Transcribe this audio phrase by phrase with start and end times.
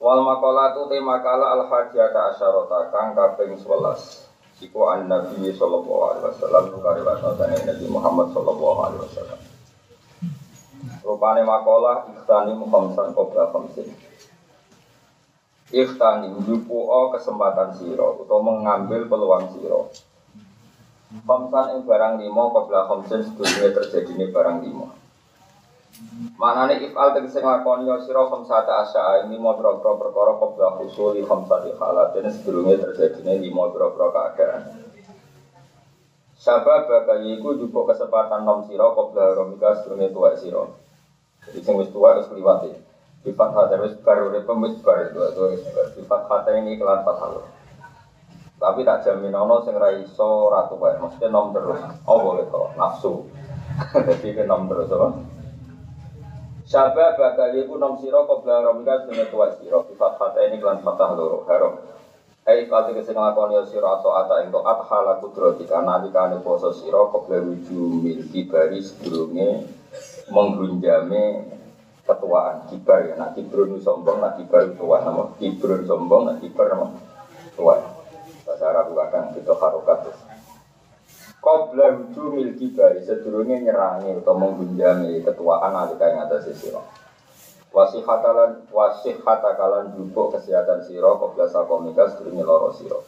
[0.00, 6.24] Wal maqalatu te makala al hajiyata asyarata kang kaping 11 iku an Nabi sallallahu alaihi
[6.24, 9.40] wasallam kare wasatane Nabi Muhammad sallallahu alaihi wasallam.
[11.04, 13.92] Rupane makalah ikhtani khamsan qabla khamsin.
[15.68, 16.32] Ikhtani
[16.66, 19.92] o kesempatan siro atau mengambil peluang siro
[21.10, 24.99] Khamsan ing barang limo qabla khamsin sebelumnya terjadi ini barang limo
[26.40, 31.76] Manane ifal tegese nglakoni ya sira khamsata asya ini mau boro-boro perkara qabla husuli khamsati
[31.76, 34.80] halat dan sebelumnya terjadine lima boro-boro keadaan.
[36.40, 40.64] Sabab bagai iku jupuk kesempatan nom sira qabla romika sedurunge tuwa sira.
[41.44, 42.72] Jadi sing wis tuwa wis kliwati.
[43.20, 45.92] Sifat hati wis baru urip wis baru tuwa wis baru.
[45.92, 47.44] Sifat hati ini kelan fatal.
[48.56, 51.80] Tapi tak jamin ono sing ra iso ratu wae, mesti nom terus.
[52.08, 53.28] Oh boleh kok nafsu.
[54.08, 55.39] Jadi ke nom terus apa?
[56.70, 61.18] Sabah bakal iku nom siro kobra romika dunia tua siro Bifat fata ini kelan fatah
[61.18, 61.82] loro haram.
[62.46, 67.42] Hei kali kesing lakoni siro atau ata ing to'at hala kudrotika Nalikane poso siro kobra
[67.42, 69.66] wuju milki bari sebelumnya
[70.30, 71.42] Menghunjame
[72.06, 72.70] ketuaan.
[72.70, 76.86] Kibar ya Nak kibrun sombong, nak kibar tua nama Kibrun sombong, nak kibar nama
[77.58, 77.82] tua
[78.46, 80.06] Bahasa Arab kadang kita harokat
[81.40, 86.84] Qabla hujumil kibari sedurunge nyerangi atau menggunjami ketuaan alika yang atas siro.
[87.72, 93.00] Wasih hatalan wasih hatakalan jupuk kesehatan siro qabla sakomika sedurunge loro siro.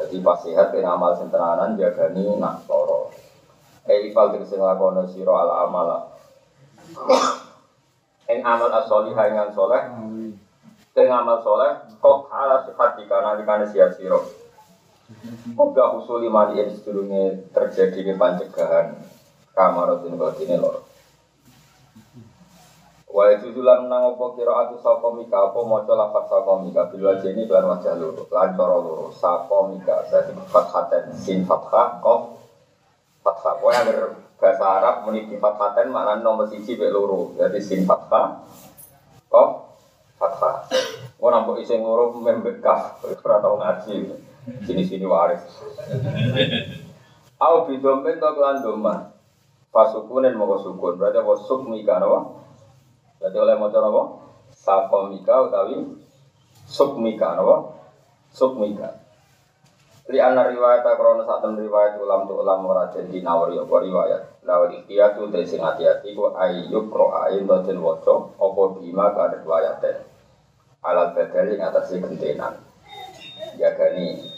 [0.00, 3.12] Jadi pas sehat kena amal sentenanan jagani nak loro.
[3.84, 5.98] Eifal tegese nglakono siro ala amala.
[8.32, 9.92] Eng amal as-solihah yang soleh.
[10.96, 14.24] Eng amal soleh kok ala sifat dikana dikana sihat siro.
[15.54, 18.98] Moga usul lima yang sedurungnya terjadi di pancegahan
[19.54, 20.82] kamarotin ini lor.
[23.06, 27.06] Wa itu julan nang opo kira atu sapa mika apa maca lafaz sapa mika bil
[27.06, 32.20] wajeni lan wajah loro lan cara loro sapa mika dadi fathaten sin fathah qaf
[33.22, 37.86] fathah kowe agar bahasa Arab muni di fathaten maknane nomor siji mek loro dadi sin
[37.86, 38.42] fathah
[39.30, 39.50] qaf
[40.18, 40.66] fathah.
[41.22, 43.96] Ora mbok isih ngoro membekah ora tau ngaji.
[44.46, 45.42] Sini-sini waris.
[47.42, 48.94] Au bidomen to kelan doma.
[49.74, 50.96] Pasukunen mau sukun.
[50.96, 52.46] Berarti apa suk mika napa?
[53.18, 53.78] Berarti oleh maca?
[54.54, 55.82] Sapa mika utawi
[56.64, 57.74] suk mika napa?
[58.30, 59.02] Suk mika.
[60.06, 64.22] Li anna riwayat krono saat riwayat ulam tu ulam ora jadi nawari apa riwayat.
[64.46, 70.06] Lawal ikhtiyatu te sing hati-hati ku ayyuk ro'ain doten waca apa bima kada riwayaten.
[70.86, 72.54] Alat bedeli ngatasi gentenan.
[73.58, 74.35] Ya gani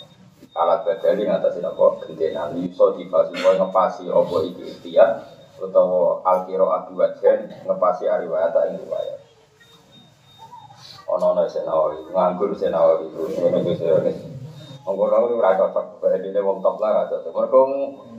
[0.59, 5.23] alat badali ngatasi apa gendena liso dibahas mau ngepasi opo iki ikhtiar
[5.63, 9.19] utawa alkiro adu wajan ngepasi ariwayat tak ini riwayat
[11.07, 14.13] ono ono senawawi nganggur senawawi ini bisa ini
[14.89, 17.61] Mengkono itu ora cocok, ini wong top lah cocok.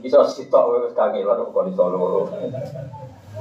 [0.06, 2.30] Sitok kangen lah kok iso loro.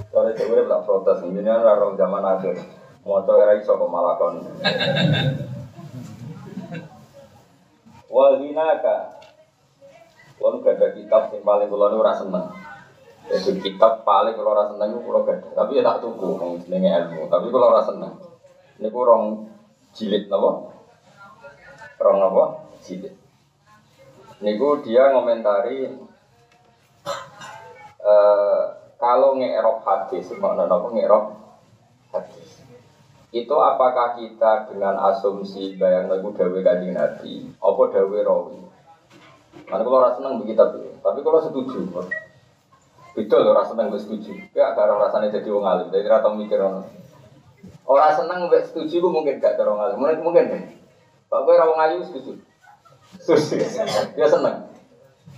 [0.10, 2.58] Sore dhewe lah protes, ini kan ora zaman akhir.
[3.06, 4.18] Moto era iso kok malah.
[8.20, 9.16] Wal hinaka.
[10.36, 12.52] Kulo gak ada kitab yang paling kulo ora seneng.
[13.32, 17.32] Itu kitab paling kulo ora seneng itu kulo gak Tapi ya tak tuku jenenge ilmu.
[17.32, 18.20] Tapi kulo ora seneng.
[18.76, 19.48] Ini kurang
[19.96, 20.68] jilid napa?
[21.96, 22.44] Rong napa?
[22.84, 23.16] Jilid.
[24.44, 25.88] Niku dia ngomentari
[28.04, 28.64] uh,
[29.00, 31.24] kalau ngerok hadis, makna napa ngerok
[33.30, 37.46] itu apakah kita dengan asumsi bayang lagu dawe kanjeng nabi?
[37.62, 38.58] Apa dawe rawi?
[39.70, 40.66] Mana kalau rasa seneng begitu
[41.00, 41.86] tapi kalau setuju
[43.18, 44.34] itu loh rasa seneng setuju.
[44.56, 45.88] Ya agak rasanya jadi wong alim.
[45.94, 46.88] Jadi rata mikir orang.
[47.84, 49.98] Orang seneng gak setuju gue mungkin gak terong alim.
[49.98, 50.46] Mungkin mungkin
[51.28, 51.40] pak.
[51.44, 52.38] Gue rawang ayu setuju?
[53.20, 53.60] Setuju.
[54.14, 54.72] Dia seneng.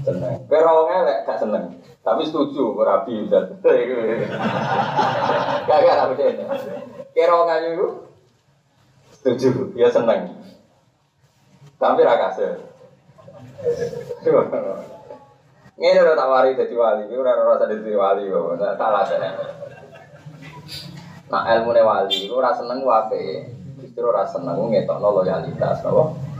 [0.04, 0.34] Seneng.
[0.46, 3.06] Gue rawang elek gak seneng tapi setuju udah
[5.70, 6.14] gak gak apa
[7.12, 7.88] Kira ngayu itu
[9.14, 10.34] setuju, ya seneng.
[11.78, 12.58] Tapi ra kasih.
[15.82, 18.30] Ini udah tak wari jadi wali, ini udah rasa jadi wali,
[18.78, 19.34] salah saya.
[21.30, 23.50] Nah ilmu wali itu rasa seneng wape,
[23.82, 26.31] justru rasa seneng ngetokno loyalitas, napa?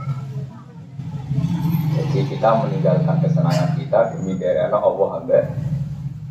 [2.12, 5.48] Jadi kita meninggalkan kesenangan kita demi daerah Allah hamba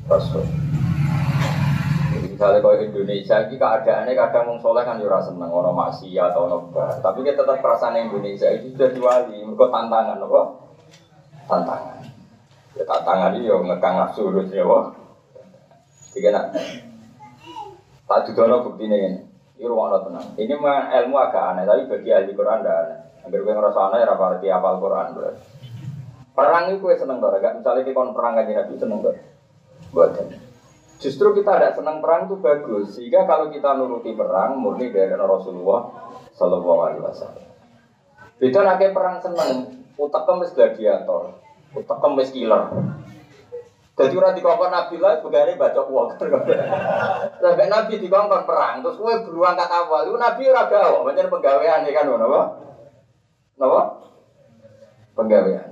[0.05, 0.45] Rasul.
[2.13, 6.45] Jadi misalnya kalau Indonesia ini keadaannya kadang mau soleh kan yura seneng orang maksiat atau
[6.45, 7.01] nobar.
[7.01, 10.41] Tapi kita tetap perasaan Indonesia itu sudah diwali, mereka tantangan apa?
[11.49, 11.97] Tantangan.
[12.77, 14.93] Ya tantangan ini yang ngekang nafsu terus ya wah.
[16.13, 16.45] Jadi nak
[18.05, 19.17] tak dudono bukti ini.
[19.57, 20.37] Ini rumah tenang.
[20.37, 22.99] Ini mah ilmu agak aneh, tapi bagi ahli Quran tidak aneh.
[23.25, 25.07] Agar gue ngerasa aneh, ya berarti apal Quran.
[25.17, 25.60] Berarti.
[26.31, 29.19] Perang itu seneng dong, gak misalnya kita perang aja nabi seneng dong.
[29.91, 30.27] Buatan.
[31.01, 35.89] Justru kita tidak senang perang itu bagus, sehingga kalau kita nuruti perang murni dari Rasulullah
[36.37, 37.45] Shallallahu Alaihi Wasallam.
[38.37, 41.41] Beda nak perang seneng, utak kemis gladiator,
[41.73, 42.69] utak kemis killer.
[43.91, 46.17] Jadi orang dikongkon Nabi lah, begini baca uang.
[47.43, 52.07] Sampai Nabi dikongkon perang, terus gue beruang kata awal, itu Nabi raga banyak penggawean kan,
[52.07, 52.41] apa?
[53.61, 53.81] Apa?
[55.17, 55.70] Penggawean.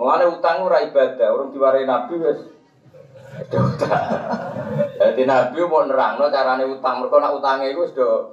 [0.00, 2.40] Mulane utang ora ibadah, urung diwarai Nabi wis
[4.96, 8.32] Jadi Nabi mau nerangno carane utang, mereka nak utangnya itu sudah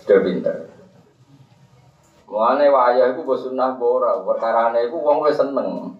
[0.00, 0.56] sudah pinter.
[2.24, 5.92] Mulane wayah iku mbok sunah ora, perkarane iku wong wis seneng.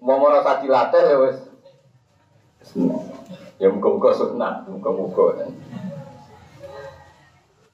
[0.00, 1.36] Mau merasa dilatih ya wis
[2.64, 3.04] seneng.
[3.60, 5.44] Ya muga-muga sunah, muga-muga.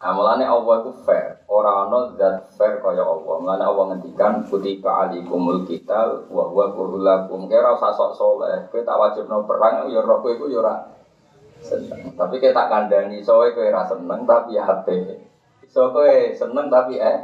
[0.06, 3.35] Amalane Allah itu fair, orang ono zat fair kaya Allah.
[3.43, 7.50] Mulane Allah ngendikan kutiba alikumul kita wa huwa kurulakum.
[7.50, 10.75] Kira usah sok soleh, kowe tak wajibno perang ya roh kowe ya ora
[11.58, 12.14] seneng.
[12.14, 15.26] Tapi kita tak kandhani sowe kowe ora seneng tapi ya ape.
[15.67, 15.91] Iso
[16.38, 17.19] seneng tapi eh.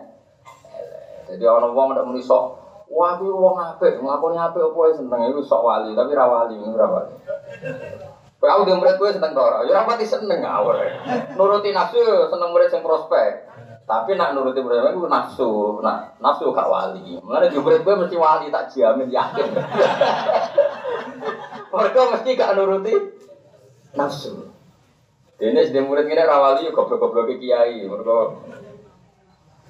[1.31, 2.58] Jadi ana wong ndak muni sok
[2.93, 6.87] Wah, aku wong apik, nglakoni apik opo seneng iku sok wali, tapi ra wali, ora
[6.93, 7.17] wali.
[8.43, 9.62] Aku dia murid gue seneng ora?
[9.62, 10.83] Ya rapati seneng awal.
[11.39, 13.47] Nuruti nafsu seneng murid yang prospek.
[13.87, 17.23] Tapi nak nuruti murid gue nafsu, nak nafsu gak wali.
[17.23, 19.47] Mulane di murid gue mesti wali tak jamin yakin.
[21.71, 22.94] Mereka mesti gak nuruti
[23.94, 24.50] nafsu.
[25.39, 27.87] Ini sedih murid ini rawali yuk goblok-goblok kiai.
[27.87, 28.19] Mereka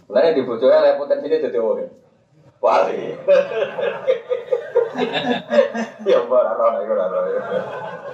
[0.09, 1.61] Mulane di bojone lek potensi dadi
[2.57, 3.01] wali.
[6.05, 8.13] Ya ora ora ora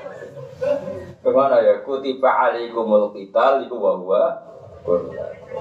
[1.22, 1.78] Ke mana ya?
[1.86, 4.22] Kutiba alaikumul qital iku wa huwa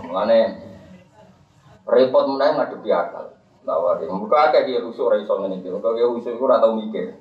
[0.08, 0.40] Mengane
[1.84, 3.36] repot meneh ngadepi akal.
[3.68, 4.08] Nawari.
[4.08, 5.68] Muka akeh dia rusuk ora iso ngene iki.
[5.68, 7.12] Muka dia rusuk iku ora tau mikir.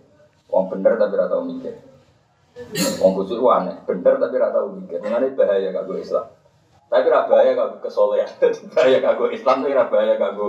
[0.46, 1.74] Wong bener tapi ora tau mikir.
[3.02, 3.48] Wong rusuk ku
[3.90, 4.98] bener tapi ora tau mikir.
[5.02, 6.26] Mengane bahaya kanggo Islam.
[6.86, 8.30] Tapi ora bahaya kanggo kesolehan.
[8.74, 10.46] bahaya kanggo Islam tapi ora bahaya kanggo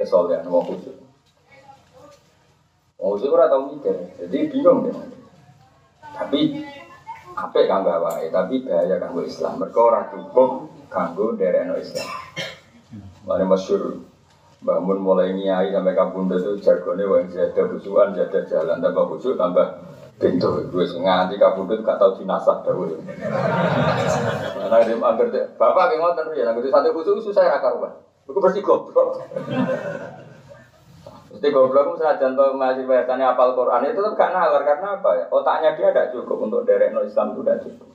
[0.00, 0.96] kesolehan wong rusuk.
[2.96, 3.92] Wong rusuk ora tau mikir.
[4.16, 5.15] Jadi bingung deh.
[6.16, 6.40] Tapi
[7.36, 9.60] apa kanggo awake, tapi bahaya kanggo Islam.
[9.60, 12.08] Mereka ora cukup kanggo dereno Islam.
[13.28, 14.00] Mane masyhur
[14.64, 19.84] bangun mulai nyai sampai kampung itu jargonnya wong jaga busuan, jaga jalan, tambah busuk, tambah
[20.16, 20.64] pintu.
[20.72, 22.96] Gue nganti itu gak tau dinasah dahulu.
[24.56, 25.28] Karena dia mampir
[25.60, 27.92] bapak yang ngotot ya, nanti satu busuk susah ya karuan.
[28.24, 29.20] Gue bersih goblok.
[31.36, 35.24] Mesti goblok misalnya contoh masih biasanya apal Quran itu tetap gak nalar karena apa ya?
[35.28, 37.92] Otaknya dia tidak cukup untuk derek no Islam itu tidak cukup.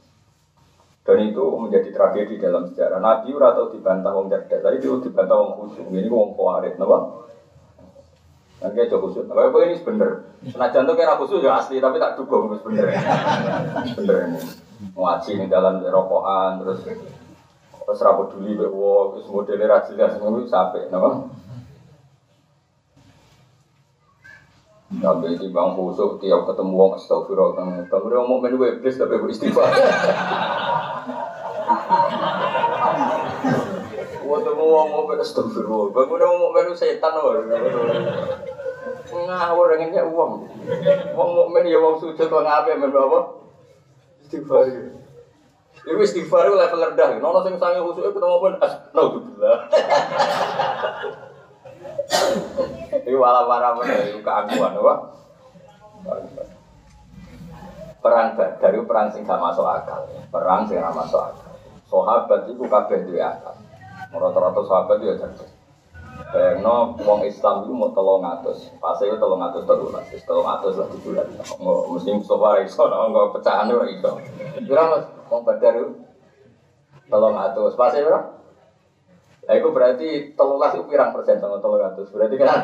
[1.02, 3.02] Dan itu menjadi tragedi dalam sejarah.
[3.02, 5.89] Nabi atau dibantah wong cerdas, tadi itu dibantah wong khusyuk.
[5.89, 7.25] Ini wong kuarit, napa?
[8.62, 9.25] Nanti coba khusyuk.
[9.34, 10.10] Apa apa ini bener.
[10.46, 12.94] Senajan tuh kira khusyuk ya asli, tapi tak dukung terus bener.
[13.98, 14.42] Bener ini.
[14.94, 21.25] Ngaji nih dalam rokokan terus terus rapat dulu terus modelnya rajin semua sampai, napa?
[24.91, 29.15] Nabi di bang khusuk tiap ketemu wong astagfirullah kang bang udah mau menu iblis tapi
[29.15, 29.71] gue istighfar.
[34.31, 37.15] Mau wong mau astagfirullah, bang udah mau menu setan.
[39.12, 40.31] Ngawur dengannya uang.
[41.15, 43.19] Wong mukmin ya wong sujud wong apa menu apa?
[44.27, 44.67] Istighfar.
[45.88, 47.15] Iku istighfar level rendah.
[47.24, 49.57] Nono sing sange khusuk ketemu pun astagfirullah.
[53.01, 54.93] Ini wala wala mana itu keaguan, apa?
[58.01, 61.53] Perang dari perang sing gak masuk akal, perang sing gak masuk akal.
[61.86, 63.53] Sahabat itu kabeh duwe akal.
[64.12, 65.51] Rata-rata sahabat itu ya cerdas.
[66.31, 71.27] Bayangno Islam itu mau tolong atus, pas itu tolong atus terulas, tolong atus lah bulan.
[71.91, 74.12] Mesti Mustafa iso, nggak pecahan itu.
[74.63, 75.98] Kira mas, wong Badar itu
[77.12, 78.08] tolong atus, pas itu
[79.41, 82.13] Nah, itu berarti telulas itu pirang persen sama telur ratus.
[82.13, 82.62] Berarti kan?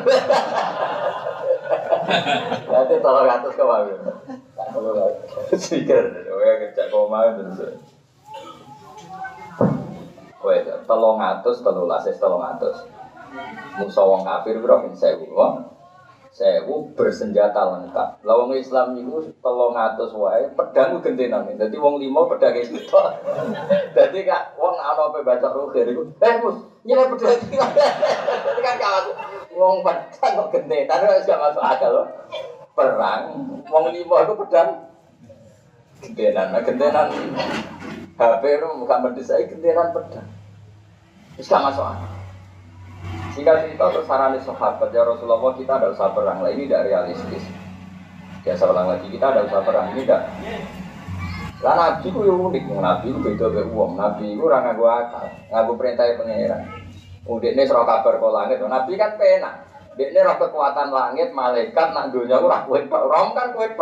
[2.70, 3.90] Berarti telur ratus kau apa?
[4.72, 5.58] Telur ratus.
[5.58, 7.74] Sikir, ya kerja koma terus.
[10.38, 12.76] Wes, telur ratus, telulas, telung ratus.
[13.78, 15.77] Musa wong kafir bro, saya wong
[16.38, 18.22] sewu bersenjata lengkap.
[18.22, 22.78] Lawang Islam itu telung atus wae pedang gentenan jadi wong limo pedang itu
[23.90, 27.58] jadi kak wong ana apa baca rukhir itu eh mus nyala pedang jadi
[28.64, 29.04] kan kawan
[29.58, 32.06] wong pedang kok gentenan itu gak masuk akal loh
[32.78, 33.22] perang
[33.66, 34.70] wong limo itu pedang.
[35.98, 37.10] Gentenan nah gentenan
[38.14, 40.28] HP itu bukan mendesak gentenan pedang.
[41.34, 42.17] Itu gak masuk akal
[43.38, 47.46] jika cerita terus sarani sahabat ya Rasulullah kita ada usah perang lah ini tidak realistis.
[48.42, 50.26] Biasa ulang lagi kita ada usah perang ini tidak.
[51.58, 53.98] Lah Nabi itu unik, Nabi itu beda dari uang.
[53.98, 56.62] Nabi itu orang ngaku akal, ngaku perintah pangeran.
[57.26, 59.50] Udah ini serah kabar ke langit, Nabi kan pena.
[59.98, 63.02] Dia ini roh kekuatan langit, malaikat, nak dunia itu rakuin pak.
[63.02, 63.74] Rom kan kuit.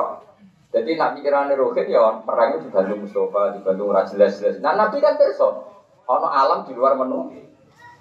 [0.73, 4.41] Jadi nak pikirannya rohit ya perang itu dibantu Mustafa, dibantu jelas.
[4.65, 5.69] Nah Nabi kan person,
[6.09, 7.33] ono alam di luar menu.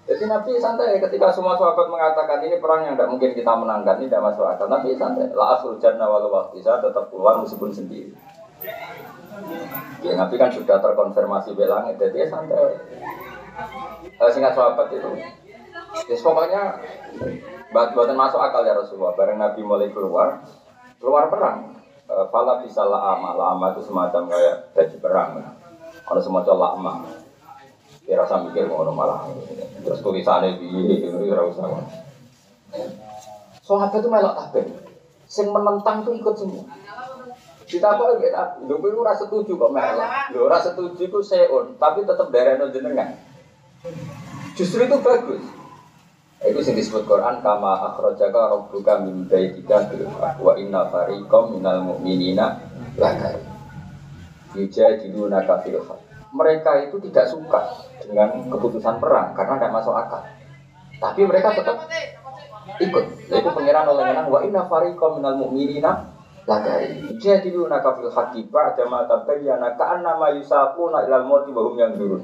[0.05, 4.05] Jadi Nabi santai ketika semua sahabat mengatakan ini perang yang tidak mungkin kita menangkan, ini
[4.05, 4.69] tidak masuk akal.
[4.69, 5.33] Nabi santai.
[5.33, 8.13] La asrul jannah walau waktu saya tetap keluar meskipun sendiri.
[10.05, 12.77] Ya, Nabi kan sudah terkonfirmasi belang, jadi ya santai.
[14.05, 15.09] Eh, singkat sahabat itu.
[16.05, 16.61] Ya, pokoknya
[17.73, 19.17] buatan masuk akal ya Rasulullah.
[19.17, 20.45] Bareng Nabi mulai keluar,
[21.01, 21.81] keluar perang.
[22.05, 25.29] Eh, fala bisa la'ama, la'ama itu semacam kayak baju perang.
[26.05, 27.24] Kalau semacam la'ama.
[28.05, 29.25] Ya rasa mikir ngono malah.
[29.81, 30.69] Terus tulisannya di
[31.01, 31.65] itu ora usah.
[33.65, 34.65] Sahabat itu melok kabeh.
[35.25, 36.69] Sing menentang itu ikut semua.
[37.65, 40.09] Kita kok ya, lho kowe ora setuju kok melok.
[40.37, 43.09] Lho ora setuju ku seun, tapi tetap darahno jenengan.
[44.53, 45.41] Justru itu bagus.
[46.45, 49.89] Itu yang disebut Quran kama akhrajaka rabbuka min baitika
[50.37, 52.61] wa inna fariqam minal mu'minina
[53.01, 53.41] lakar.
[54.53, 56.04] Yujadiluna kafil haq
[56.35, 60.21] mereka itu tidak suka dengan keputusan perang karena tidak masuk akal.
[60.99, 61.87] Tapi mereka tetap
[62.83, 63.05] ikut.
[63.31, 66.11] Itu pengiran oleh menang wa inna fariqam minal mu'minina
[66.43, 67.15] lagari.
[67.15, 72.23] Jadi lu nakafil haqi ba'da ma tabayyana ka'anna ma yusaquna ilal mauti wa hum yanzurun.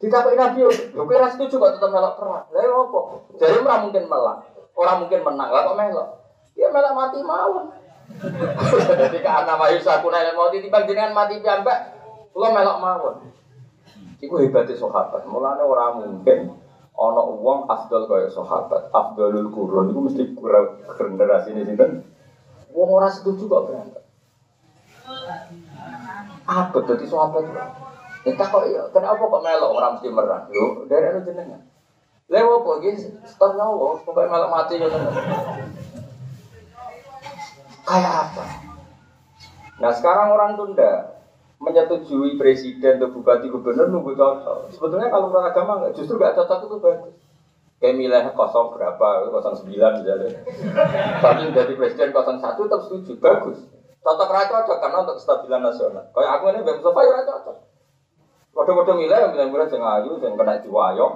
[0.00, 0.64] Ditakoki Nabi,
[0.96, 2.44] kowe ora setuju kok tetap melok perang.
[2.56, 3.00] Lah ya apa?
[3.36, 4.38] Jadi ora mungkin melak.
[4.72, 5.48] Ora mungkin menang.
[5.52, 6.08] Lah kok melok?
[6.56, 7.66] Ya melok mati mawon.
[9.00, 11.99] Jadi ka'anna ma yusaquna ilal mauti timbang jenengan mati piyambak
[12.30, 13.16] Kula melok mawon.
[14.20, 15.24] Iku hebatnya sahabat.
[15.26, 16.52] Mulane ora mungkin
[16.94, 18.92] ana wong afdal kaya sahabat.
[18.92, 22.04] Afdalul qurun iku mesti kurang generasi ini sinten?
[22.70, 24.04] Wong ora setuju kok berangkat.
[26.46, 27.44] Apa dadi sahabat?
[28.20, 30.44] Kita kok iya, kenapa kok melok orang mesti merah?
[30.52, 31.64] Lho, dari anu jenengan.
[32.30, 34.86] Lewo apa iki setor nyawa, pokoke melok mati ya
[37.82, 38.44] Kayak apa?
[39.82, 41.19] Nah sekarang orang tunda
[41.60, 44.72] menyetujui presiden atau bupati gubernur nunggu cocok.
[44.72, 47.14] Sebetulnya kalau menurut agama nggak justru nggak cocok itu bagus.
[47.80, 50.40] Kayak milih kosong berapa, kosong sembilan misalnya.
[51.20, 53.60] Tapi jadi presiden kosong satu tetap setuju, bagus.
[54.00, 56.04] Cocok raja cocok karena untuk kestabilan nasional.
[56.16, 57.56] Kayak aku ini Bang Mustafa ya cocok.
[58.50, 61.12] Waduh-waduh milih yang milih-milih yang ayu, yang kena diwayok.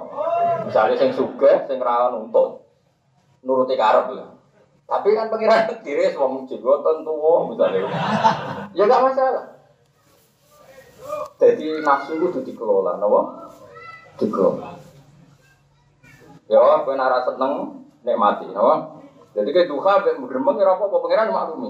[0.69, 2.69] Misalnya yang suge, yang rawan untuk
[3.41, 4.29] nuruti karep lah.
[4.85, 7.13] Tapi kan pengiran diri semua muncul, tentu
[7.49, 7.89] misalnya.
[8.77, 9.54] Ya gak masalah.
[11.45, 13.45] Jadi nafsu itu dikelola, nopo?
[14.17, 14.73] Dikelola.
[16.49, 17.53] Ya, kowe nek seneng
[18.01, 18.95] nikmati, nopo?
[19.35, 21.69] Jadi kayak duha mek gremeng ya apa-apa pangeran maklumi.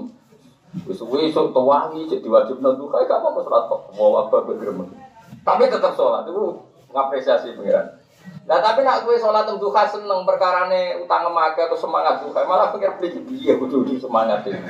[0.86, 3.80] Wis suwe esuk tuwangi cek diwajibno duha gak apa-apa salat kok.
[3.98, 4.94] Mau apa gremeng.
[5.42, 6.62] Tapi tetap sholat itu
[6.94, 7.98] ngapresiasi pangeran.
[8.46, 12.94] Nah tapi nak gue sholat duha seneng perkarane utang emaga atau semangat duha malah pikir
[13.02, 14.62] pikir iya kudu semangat ini.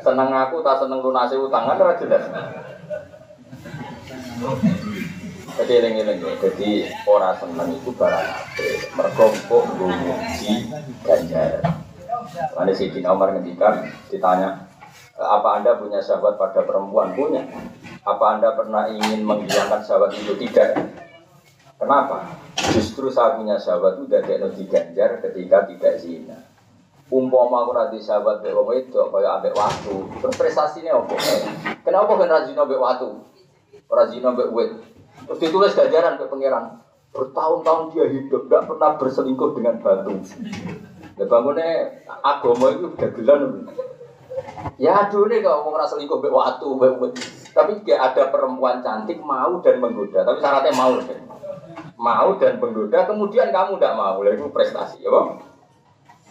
[0.00, 2.24] Seneng aku tak seneng lunasi utangan ora jelas.
[5.52, 6.70] Jadi eling-eling jadi
[7.04, 8.66] orang seneng itu barang apa?
[8.96, 9.64] Mergompok
[10.40, 10.66] di
[11.04, 11.60] ganjar.
[12.56, 14.66] Lalu si Dina Umar ngendikan ditanya,
[15.14, 17.12] e, apa anda punya sahabat pada perempuan?
[17.12, 17.44] Punya.
[18.02, 20.34] Apa anda pernah ingin menghilangkan sahabat itu?
[20.34, 20.68] Tidak.
[21.76, 22.32] Kenapa?
[22.72, 26.38] Justru saya punya sahabat itu dari di ganjar ketika tidak zina.
[27.12, 29.94] Umpama aku nanti sahabat bawa itu kaya ambek waktu.
[30.32, 31.12] Prestasinya apa?
[31.84, 33.31] Kenapa kan rajin ambek waktu?
[33.88, 34.70] Orang zina mbak wet.
[35.28, 36.82] Terus ditulis ganjaran ke pangeran.
[37.12, 40.16] Bertahun-tahun dia hidup, gak pernah berselingkuh dengan batu.
[41.20, 43.68] Ya bangunnya agama itu dagelan.
[44.80, 47.12] Ya aduh nih kalau mau ngerasa selingkuh mbak waktu, mbak wet.
[47.52, 50.24] Tapi gak ada perempuan cantik mau dan menggoda.
[50.24, 50.96] Tapi syaratnya mau.
[50.96, 51.20] Kan?
[52.00, 54.24] Mau dan menggoda, kemudian kamu tidak mau.
[54.24, 55.51] Itu prestasi, ya bang?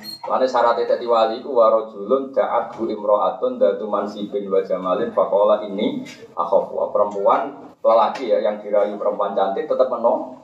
[0.01, 6.05] Karena syaratnya tadi wali ku warojulun daat bu imro'atun datu mansibin wa jamalin fakola ini
[6.33, 10.37] akhofu perempuan lelaki ya yang dirayu perempuan cantik tetap menolak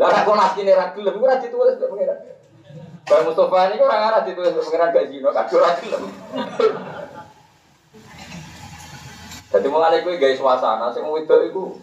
[0.00, 2.18] Lah aku nasi ini ra gelem, ora ditulis mbek pengiran.
[3.04, 6.02] Bang Mustafa ini orang arah ditulis mbek pengiran gak zina, kadung ora gelem.
[9.52, 11.76] Jadi mulai gue guys suasana, sing wedok iku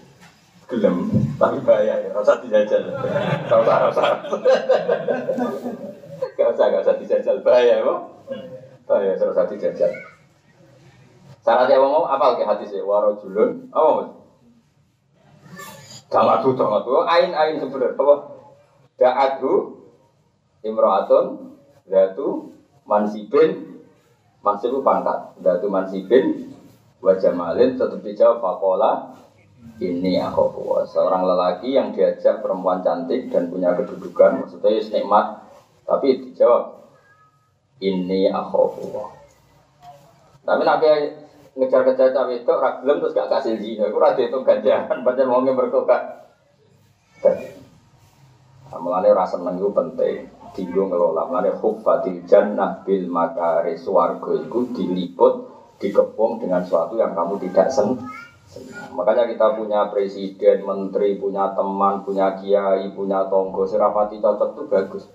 [0.73, 1.05] gelem,
[1.37, 2.97] tapi bahaya ya, rasa dijajal.
[3.45, 4.03] Tahu tak rasa.
[6.19, 7.99] Gak usah, gak usah dijajal, bahaya kok.
[8.88, 9.91] Bahaya, rasa dijajal.
[11.39, 12.83] Syaratnya mau apa ke hati sih?
[12.83, 14.09] Warojulun, apa mas?
[16.09, 17.05] Jangan tuh, jangan tuh.
[17.07, 18.15] Ain ain sebenarnya apa?
[18.99, 19.79] Da'adhu
[20.65, 21.55] imro'atun
[21.88, 22.51] datu
[22.83, 23.81] mansibin
[24.43, 26.51] mansib pangkat datu mansibin
[26.99, 29.15] wajah malin tetap dijawab fakola
[29.79, 35.25] ini aku seorang lelaki yang diajak perempuan cantik dan punya kedudukan maksudnya ya nikmat
[35.89, 36.86] tapi dijawab
[37.81, 38.77] ini aku
[40.46, 40.86] tapi nabi
[41.58, 43.91] ngejar-ngejar cawe itu ragilem terus gak kasih zina.
[43.91, 46.01] Itu rada itu ganjaran baca mau berkokak
[48.69, 50.15] nah, mulanya rasa seneng itu penting
[50.55, 51.27] tinggu ngelola.
[51.27, 55.34] Mulanya hubbatil jannah bil makari suarga itu diliput
[55.79, 58.00] dikepung dengan sesuatu yang kamu tidak sen
[58.98, 65.05] Makanya kita punya presiden, menteri, punya teman, punya kiai, punya tonggo, serapati cocok itu bagus.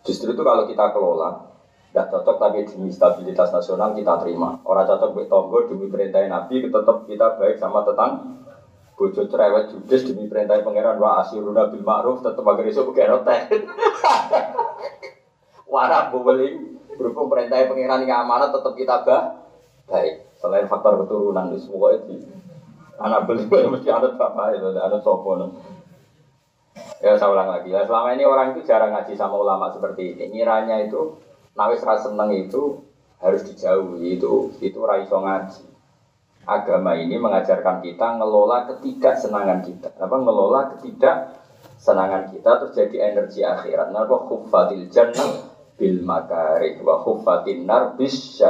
[0.00, 1.50] Justru itu kalau kita kelola,
[1.90, 4.56] tidak cocok tapi demi stabilitas nasional kita terima.
[4.64, 8.40] Orang cocok buat tonggo demi perintah Nabi, tetap kita baik sama tetang.
[8.94, 13.40] Bojo cerewet judes demi perintah pangeran wa asiruna bil ma'ruf tetap agar iso bukan teh.
[15.72, 19.40] Warap bebeling berhubung perintah pangeran yang amanat tetap kita bah
[19.88, 20.30] baik.
[20.36, 22.22] Selain faktor keturunan itu semua itu.
[23.00, 25.32] Anak beli mesti ada bapak itu, ada sopo.
[27.00, 27.88] Ya saya ulang lagi ya.
[27.88, 30.36] Selama ini orang itu jarang ngaji sama ulama seperti ini.
[30.36, 31.16] Ngiranya itu
[31.56, 32.84] nawis rasa seneng itu
[33.20, 35.64] harus dijauhi itu itu raiso ngaji.
[36.44, 39.88] Agama ini mengajarkan kita ngelola ketidaksenangan kita.
[39.96, 43.92] Apa ngelola ketidaksenangan kita terus jadi energi akhirat.
[43.92, 45.48] Nah, khuffatil jannah
[45.80, 48.40] bil makarih wa khuffatin nar bis.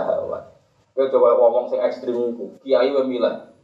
[0.90, 3.54] Kau coba ngomong sing ekstrim itu, kiai wemilah.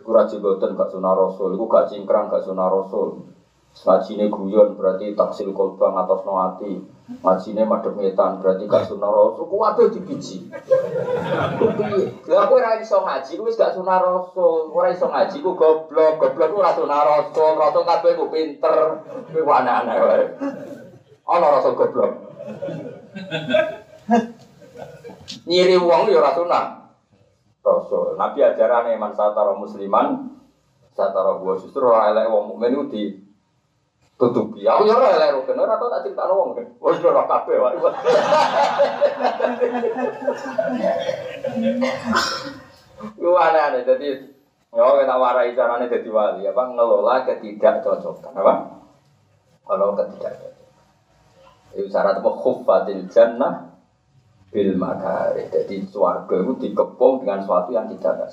[0.00, 3.26] Iku raji boten gak sunah rasul, iku gak cingkrang gak sunah rasul.
[3.74, 6.78] Ngajine guyon berarti taksil kolbang atas noati.
[7.26, 9.50] Ngajine madhep ngetan berarti gak sunah rasul.
[9.50, 10.46] Ku waduh dibiji.
[12.30, 14.70] Lah kowe ora iso ngaji, ku wis gak sunah rasul.
[14.70, 17.58] Ora iso ngaji ku goblok, goblok ku ora sunah rasul.
[17.58, 19.02] Rasul kabeh ku pinter.
[19.34, 20.24] Kuwi aneh-aneh wae.
[21.26, 22.12] Ana goblok.
[25.50, 26.30] Nyiri wong ya ora.
[27.64, 28.14] Rasul.
[28.14, 30.30] Nabi ajaran man satara musliman
[30.94, 33.23] satara gua justru ora elek wong mukmin di
[34.20, 34.62] tutupi.
[34.66, 36.66] Aku ya ora elek rukun ora tau tak critakno wong kan.
[36.78, 37.76] Wis ora kabeh wae.
[43.18, 44.34] Lu aneh-aneh jadi
[44.74, 48.82] Ya, kita warai caranya jadi wali, apa ngelola ketidakcocokan, apa?
[49.62, 50.66] Kalau ketidakcocokan.
[51.78, 53.70] Itu syarat apa khuffatil jannah
[54.50, 55.46] bil makari.
[55.46, 58.26] Jadi suarga itu dikepung dengan sesuatu yang tidak ada.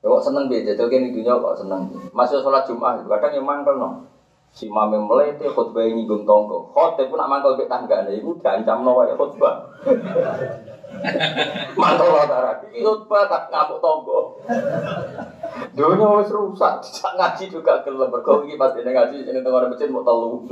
[0.00, 1.88] Ya kok seneng beda, jadi ini dunia kok seneng.
[2.12, 4.08] Masih sholat Jumat, kadang yang mangkel no.
[4.50, 6.74] Si mame melete khutbah ini nyinggung tonggo.
[6.74, 9.62] Khotbah pun nak mangkel ke tangga, nah itu diancam no ya khutbah.
[11.78, 14.42] Mantap lah ini khutbah tak ngamuk tonggo.
[15.70, 18.10] Dunia wis rusak, tidak ngaji juga gelem.
[18.10, 20.42] Berkau ini pas ini ngaji, ini tengah masjid mau telu.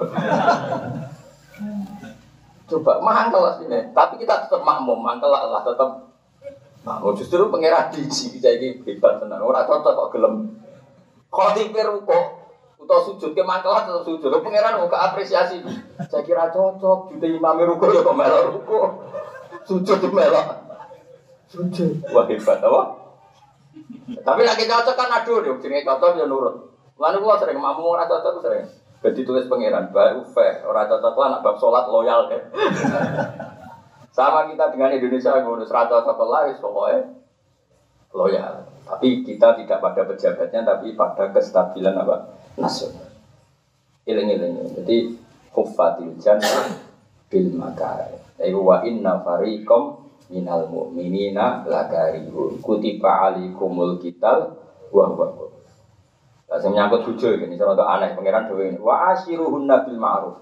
[2.71, 6.07] Coba mangkel lah sini, tapi kita tetap makmum, mangkel lah, lah tetap
[6.87, 7.19] makmum.
[7.19, 9.43] Justru pengirat biji bisa ini hebat tenan.
[9.43, 10.55] Orang cocok kok gelem.
[11.29, 12.25] Kalau tipir kok
[12.89, 14.33] atau sujud ke mangkel lah tetap sujud.
[14.41, 15.61] Pengiran mau apresiasi.
[16.09, 18.81] Saya kira cocok, juta imam ruko ya kok melok ruko.
[19.69, 20.49] Sujud di melok.
[21.53, 22.01] Sujud.
[22.09, 22.83] Wah hebat apa?
[24.25, 26.73] Tapi lagi cocok kan aduh deh, jenenge cocok ya nurut.
[26.97, 28.65] Lalu gua sering makmum ora cocok sering.
[29.05, 32.41] Jadi tulis pangeran baru fair, orang cocok lah nak bab sholat loyal deh.
[34.17, 37.01] Sama kita dengan Indonesia ngurus rata cocok lah, pokoknya
[38.17, 38.65] loyal.
[38.89, 43.09] Tapi kita tidak pada pejabatnya, tapi pada kestabilan apa nasional.
[44.05, 44.75] Iling-iling.
[44.83, 45.17] Jadi
[45.55, 46.79] hufatil jannah
[47.31, 48.19] bil makar.
[48.39, 54.59] Ayo wa inna fariqam minal mu'minina lakarihun kutiba alikumul kital
[54.93, 55.29] wa wa
[56.49, 58.81] Nah, saya menyangkut hujul ini, saya aneh, pangeran dewi ini.
[58.81, 60.41] Wa ashiruhun nabil ma'ruf.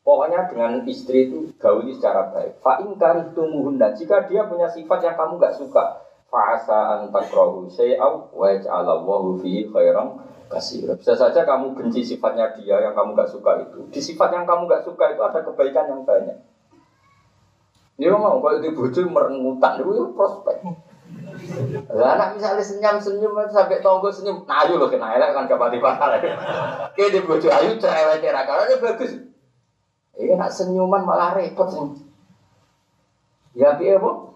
[0.00, 2.64] Pokoknya dengan istri itu gauli secara baik.
[2.64, 3.92] Fa'in karihtumuhunna.
[3.92, 6.00] Jika dia punya sifat yang kamu gak suka.
[6.32, 10.16] Fa'asa antakrohu say'aw wa ja'alallahu fihi khairan
[10.50, 10.92] kasih.
[10.98, 13.86] Bisa saja kamu benci sifatnya dia yang kamu gak suka itu.
[13.88, 16.38] Di sifat yang kamu gak suka itu ada kebaikan yang banyak.
[17.94, 20.56] Ini mau kalau di bojo merengutan itu ya prospek.
[21.94, 25.78] Lah anak misalnya senyum senyum sampai tonggo senyum, nah ayo loh kena elek kan kapan
[25.78, 26.18] dipakar.
[26.98, 28.22] Kayak di bojo ayu cerewet
[28.82, 29.14] bagus.
[30.18, 31.86] Ini nak senyuman malah repot sih.
[33.54, 34.34] Ya piye bu?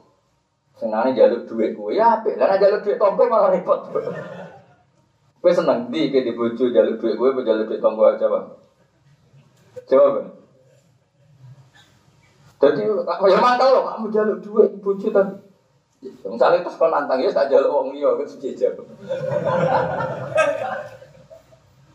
[0.79, 2.39] Senangnya jalur duit gue ya apik.
[2.39, 3.91] Lah jalur duit tonggo malah repot.
[5.39, 8.27] Gue seneng di ke di bojo jalur duit gue, jalur duit tonggo aja.
[9.89, 10.29] Coba bang.
[12.59, 12.91] Jadi,
[13.31, 15.35] ya mantap loh, kamu jalur duit bojo tadi.
[16.27, 18.75] Misalnya terus kau nantang ya tak jalur uang liya itu sejajar.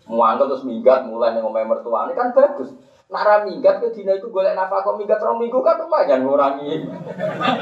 [0.07, 2.75] Muangkel terus minggat mulai nih ngomong mertua ini kan bagus.
[3.07, 6.83] Nara minggat ke dina itu golek nafkah kok minggat rong minggu kan lumayan ngurangi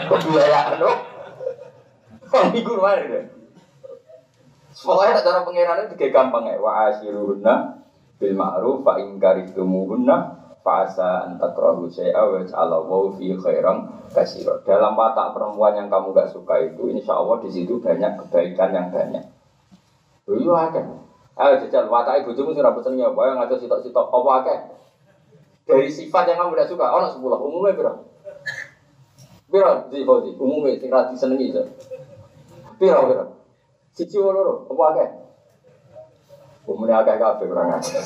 [0.09, 0.95] kebiayaan loh.
[2.29, 3.25] Rong minggu lumayan deh.
[4.81, 6.57] Pokoknya cara pengiran itu kayak gampang ya.
[6.57, 7.85] Wa asyiruhunna
[8.17, 14.61] bil ma'ruf fa in karihtumuhunna fasa antakrahu syai'a wa ja'alallahu fi khairan kasiro.
[14.61, 18.93] Dalam watak perempuan yang kamu gak suka itu, insya Allah di situ banyak kebaikan yang
[18.93, 19.25] banyak.
[20.29, 20.85] Iya akeh.
[21.33, 24.57] Ayo jajal watak ibu sing rambut senengnya, bae ngatur sitok-sitok apa akeh.
[25.65, 27.93] Dari sifat yang kamu gak suka, ono sepuluh umumnya piro?
[29.49, 31.63] Piro di bodi, umumnya sing ra disenengi itu.
[32.77, 33.40] Piro piro?
[33.91, 35.09] Siji loro, apa akeh?
[36.67, 37.99] Umumnya akeh kabeh kurang aja.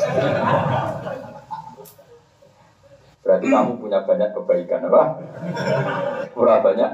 [3.25, 5.03] Berarti kamu punya banyak kebaikan apa?
[6.33, 6.91] Kurang banyak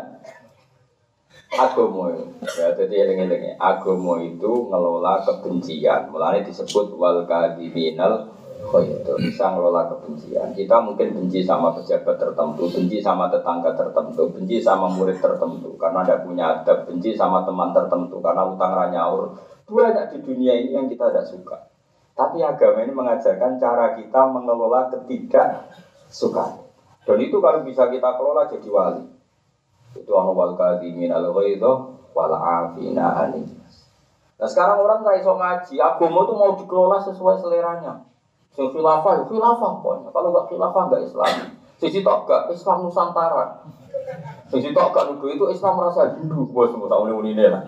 [1.52, 2.08] agomo
[2.56, 10.54] ya jadi eling-eling agomo itu ngelola kebencian mulai disebut wal kadiminal itu bisa ngelola kebencian
[10.54, 16.06] kita mungkin benci sama pejabat tertentu benci sama tetangga tertentu benci sama murid tertentu karena
[16.06, 19.36] ada punya adab benci sama teman tertentu karena utang ranyaur
[19.72, 21.72] banyak di dunia ini yang kita tidak suka
[22.22, 25.74] tapi agama ini mengajarkan cara kita mengelola ketidak
[26.12, 26.60] suka.
[27.08, 29.06] Dan itu kalau bisa kita kelola jadi wali.
[29.98, 33.32] Itu anu wal kadimin al wal afina.
[34.38, 38.11] Nah sekarang orang nggak iso ngaji, agama itu mau dikelola sesuai seleranya.
[38.52, 40.10] Sing khilafah, ya khilafah pokoknya.
[40.12, 41.36] Kalau nggak khilafah nggak Islam.
[41.82, 43.66] Sisi tok gak Islam Nusantara.
[44.54, 46.46] Sisi tok gak nuduh itu Islam merasa Hindu.
[46.54, 47.66] Bos semua tahu ini lah.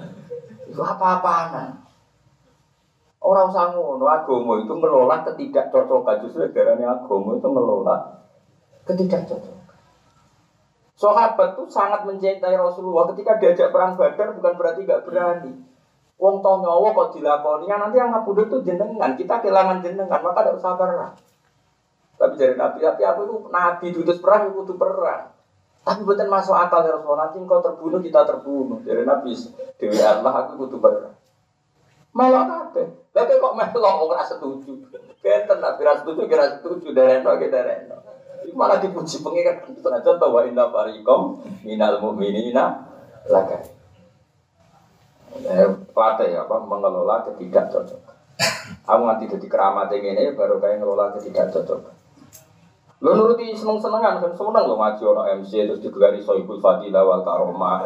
[0.69, 1.81] Itu apa-apaan.
[3.23, 7.97] Orang ngono, agama itu ngelola ketidakcocokan justru karena agama itu ngelola
[8.85, 9.63] ketidakcocokan.
[10.93, 15.72] Sahabat tuh sangat mencintai Rasulullah ketika diajak perang Badar bukan berarti gak berani.
[16.23, 20.39] Wong toh nyawa kok dilakoni, ya nanti yang ngabudut tuh jenengan, kita kehilangan jenengan, maka
[20.39, 21.12] tidak usah perang.
[22.15, 25.36] Tapi dari Nabi, tapi aku itu Nabi diutus perang, itu perang.
[25.83, 28.79] Tapi bukan masuk akal ya Rasulullah, nanti engkau terbunuh, kita terbunuh.
[28.88, 29.36] Dari Nabi,
[29.75, 31.12] Dewi Allah, aku butuh perang.
[32.15, 32.88] Malah kabeh.
[33.12, 34.79] Tapi kok melok ora setuju.
[35.19, 38.13] Kenten nak kira setuju, kira setuju, dari dari dereno
[38.51, 42.83] malah dipuji pengiran senajan bahwa inna farikom minal mu'minina
[43.31, 43.63] laka
[45.41, 48.01] eh, Plate ya apa mengelola ketidak cocok.
[48.89, 51.81] Aku nanti jadi keramat yang ini baru kayak ngelola ketidak cocok.
[53.03, 57.21] Lo nuruti seneng senengan kan seneng lo ngaji orang MC terus digelari soibul fadilah wal
[57.25, 57.83] karomah.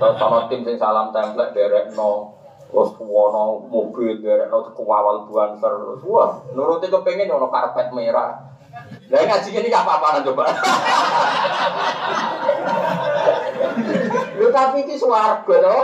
[0.00, 2.32] Terus sama tim sing salam template derek no
[2.66, 8.56] terus wono mobil derek no kewawal buan terus wah nuruti kepengen ono karpet merah
[9.06, 10.44] Lah ngaji ini gak apa-apa coba.
[14.36, 15.82] Lu tapi ini swarga loh.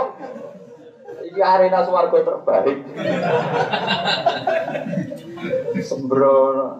[1.33, 2.77] Ini arena swarga terbaik.
[5.81, 6.77] Sembrono.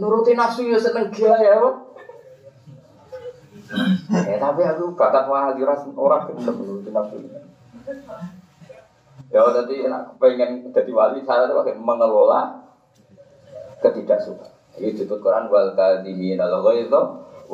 [0.00, 1.74] Nuruti nafsu ya seneng gila ya, Pak.
[4.24, 7.20] Eh tapi aku bakat wali orang gelem nuruti nafsu.
[9.28, 12.72] Ya tadi enak pengen jadi wali saya tuh mengelola
[13.84, 14.80] ketidaksukaan.
[14.80, 17.00] Ini disebut Quran wal kadimin al ghaidha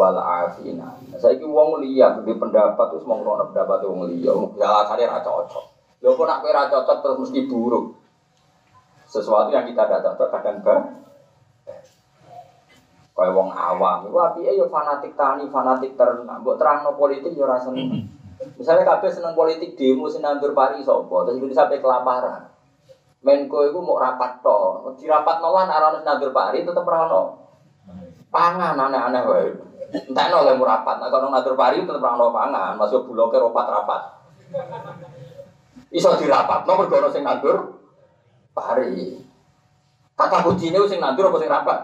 [0.01, 0.97] wal afina.
[1.21, 5.65] Saya ini wong liya di pendapat terus mau ngono pendapat wong liya, alasannya ra cocok.
[6.01, 8.01] Lho kok nak ra cocok terus mesti buruk.
[9.05, 10.79] Sesuatu yang kita tidak cocok kadang ber
[13.11, 17.45] Kayak wong awam, itu api ya fanatik tani, fanatik ternak, buat terang no politik ya
[17.45, 17.69] rasa
[18.57, 22.49] Misalnya kabeh seneng politik demo sinandur pari sopo, terus itu sampai kelaparan.
[23.21, 27.45] Menko itu mau rapat to, di rapat nolan arah nandur pari tetap rano.
[28.33, 29.70] Pangan aneh-aneh wae.
[29.91, 34.03] Entah no mau rapat, nah kalau nandur pari tetap rano pangan, masuk bulog ke rapat.
[35.91, 37.83] Iso dirapat, nomor gono sing nandur
[38.55, 39.19] pari.
[40.15, 41.79] Kata kuncinya sing nandur apa sing rapat?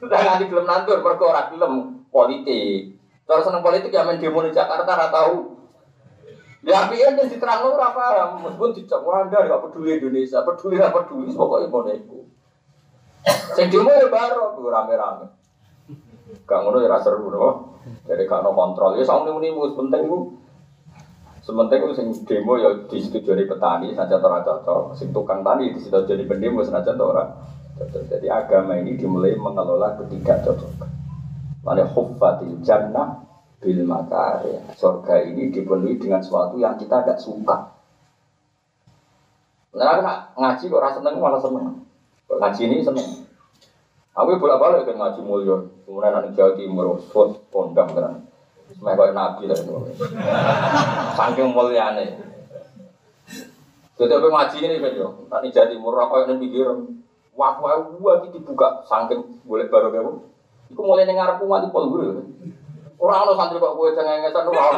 [0.00, 2.96] Udah nganti belum nandur, mergo ora gelem politik.
[3.28, 5.60] Terus seneng politik ya main demo di Jakarta ora tahu
[6.60, 11.32] Ya api yang diterang lu apa meskipun dicap wanda gak peduli Indonesia, peduli gak peduli
[11.32, 12.20] pokoknya mau iku.
[13.56, 15.39] Sing demo ya baru rame-rame.
[16.46, 17.78] Gak ngono ya rasa seru no.
[18.06, 18.98] Jadi gak no kontrol.
[18.98, 20.18] Ya sama ini mus penting bu.
[21.40, 24.94] Sementing sing demo ya disetujui petani saja tora cocok.
[24.94, 27.24] Sing tukang tani di situ jadi pendemo saja tora.
[27.80, 30.84] Jadi agama ini dimulai mengelola ketiga cocok.
[31.64, 33.24] Mana huffatil jannah
[33.60, 34.56] bil makari.
[34.76, 37.76] Surga ini dipenuhi dengan sesuatu yang kita tidak suka.
[39.70, 41.86] Nah, ngaji kok rasa seneng malah seneng.
[42.26, 43.08] Ngaji ini seneng.
[44.10, 48.26] Aku bolak balik kan ngaji mulia, kemudian anak Jawa Timur, sot kondang kan,
[48.74, 49.74] semuanya kayak nabi lah itu,
[51.14, 52.18] saking muliane.
[53.94, 56.66] Jadi apa ngaji ini kan yo, nanti Jawa Timur apa yang mikir,
[57.38, 60.26] wah wah wah itu dibuka, saking boleh baru kamu,
[60.74, 62.26] itu mulai dengar aku mati pol guru.
[63.00, 64.76] Orang lo santri kok gue cengengesan lu mau.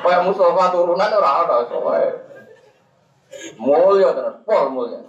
[0.00, 2.16] Kayak Mustafa turunan orang ada, soalnya
[3.60, 5.02] mulia terus, pol mulia.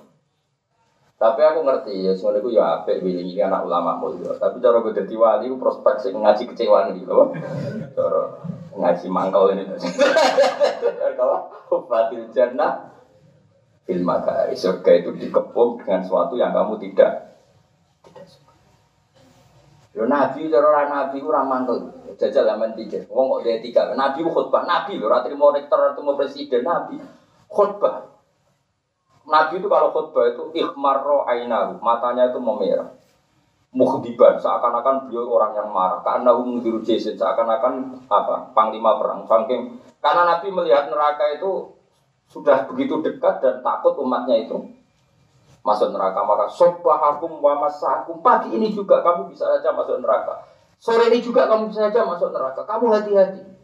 [1.18, 4.38] Tapi aku ngerti ya, semuanya aku ya apik pilih ini anak ulama mulia.
[4.38, 7.34] Tapi cara gue jadi wali, prospek sih ngaji kecewa nih loh.
[7.98, 8.22] Cara
[8.78, 9.66] ngaji mangkal ini.
[11.18, 11.50] Kalau
[11.90, 12.94] batil jannah
[13.90, 17.34] fil makari surga itu dikepung dengan sesuatu yang kamu tidak
[18.06, 18.54] tidak suka.
[20.06, 21.98] Nabi cara nabi ora mantel.
[22.14, 23.02] Jajal zaman tiga.
[23.10, 23.98] Wong kok dia tiga.
[23.98, 24.70] Nabi khutbah.
[24.70, 27.02] Nabi lho ora trimo rektor, trimo presiden nabi.
[27.50, 28.17] Khutbah.
[29.28, 32.96] Nabi itu kalau khutbah itu ikhmarro ainahu, matanya itu memerah.
[33.76, 36.00] Mukhdiban, seakan-akan beliau orang yang marah.
[36.00, 38.56] Karena umdiru jesin, seakan-akan apa?
[38.56, 39.76] Panglima perang, Fangking.
[40.00, 41.76] Karena Nabi melihat neraka itu
[42.32, 44.56] sudah begitu dekat dan takut umatnya itu
[45.68, 46.24] masuk neraka.
[46.24, 48.24] Maka sobahakum wa masakum.
[48.24, 50.48] Pagi ini juga kamu bisa saja masuk neraka.
[50.80, 52.64] Sore ini juga kamu bisa saja masuk neraka.
[52.64, 53.57] Kamu hati-hati.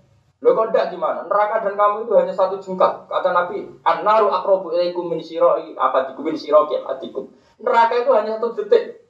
[0.43, 1.23] Lo kok tidak gimana?
[1.23, 3.08] Neraka dan kamu itu hanya satu jengkal.
[3.08, 7.32] Kata Nabi, An-naru akrobu ilaikum min siroi apa min siroki atikum.
[7.63, 9.08] Neraka itu hanya satu detik.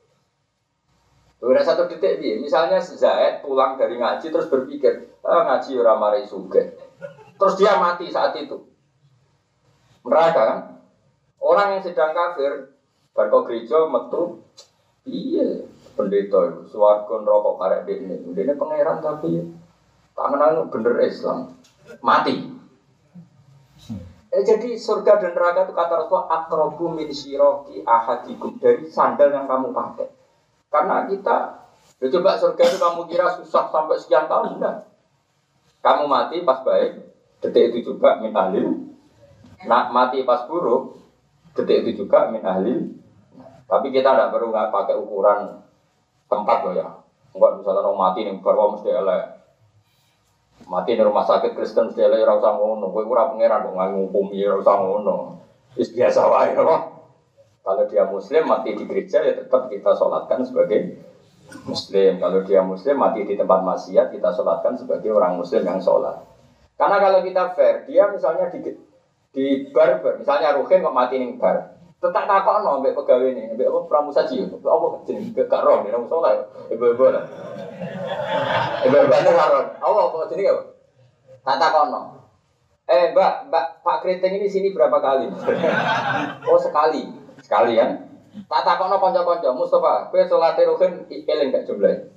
[1.41, 2.37] Udah satu detik dia.
[2.37, 6.77] Misalnya Zaid pulang dari ngaji terus berpikir, ah, ngaji orang marai suge.
[7.33, 8.69] Terus dia mati saat itu.
[10.05, 10.59] Neraka kan?
[11.41, 12.77] Orang yang sedang kafir,
[13.11, 14.45] berkau gereja metu,
[15.09, 15.65] iya
[15.97, 19.43] pendeta itu, suarga rokok karek ini, ini pangeran tapi
[20.13, 21.57] Tak kenal bener Islam.
[22.05, 22.53] Mati.
[24.33, 29.45] Eh, jadi surga dan neraka itu kata Rasulullah akrobu min siroki ahadikum dari sandal yang
[29.45, 30.09] kamu pakai.
[30.73, 31.37] Karena kita,
[32.01, 34.89] ya coba surga itu kamu kira susah sampai sekian tahun enggak?
[35.85, 37.13] Kamu mati pas baik,
[37.45, 38.97] detik itu juga min ahlil.
[39.69, 40.97] Nak mati pas buruk,
[41.53, 42.89] detik itu juga min ahlil.
[43.69, 45.61] Tapi kita tidak perlu nggak pakai ukuran
[46.25, 46.89] tempat loh ya.
[47.37, 49.42] Enggak misalnya orang mati nih baru mesti elek
[50.67, 54.73] mati di rumah sakit Kristen mesti lagi rasa ngono, gue kurang pangeran kok ngukumi rasa
[54.79, 55.15] ngono,
[55.75, 56.51] is biasa wae.
[57.63, 60.99] Kalau dia Muslim mati di gereja ya tetap kita sholatkan sebagai
[61.63, 62.19] Muslim.
[62.19, 66.19] Kalau dia Muslim mati di tempat maksiat kita sholatkan sebagai orang Muslim yang sholat.
[66.75, 68.59] Karena kalau kita fair, dia misalnya di
[69.33, 71.73] di bar, misalnya Ruhin kok mati nih bar,
[72.03, 76.43] tetap takut no, mbak pegawai ini, mbak apa pramusaji, apa jenis gak roh, nih, sholat,
[76.67, 77.23] ibu-ibu lah.
[78.83, 80.63] Ibu-ibu itu karon, apa apa jenis apa?
[81.47, 82.01] Tak takut no.
[82.91, 85.31] Eh, mbak, mbak, Pak Keriting ini sini berapa kali?
[86.51, 87.07] oh sekali,
[87.39, 88.03] sekali kan?
[88.51, 92.11] Tak takut no konco-konco, Mustafa, kue sholat Ruhin, eling gak jumlahnya?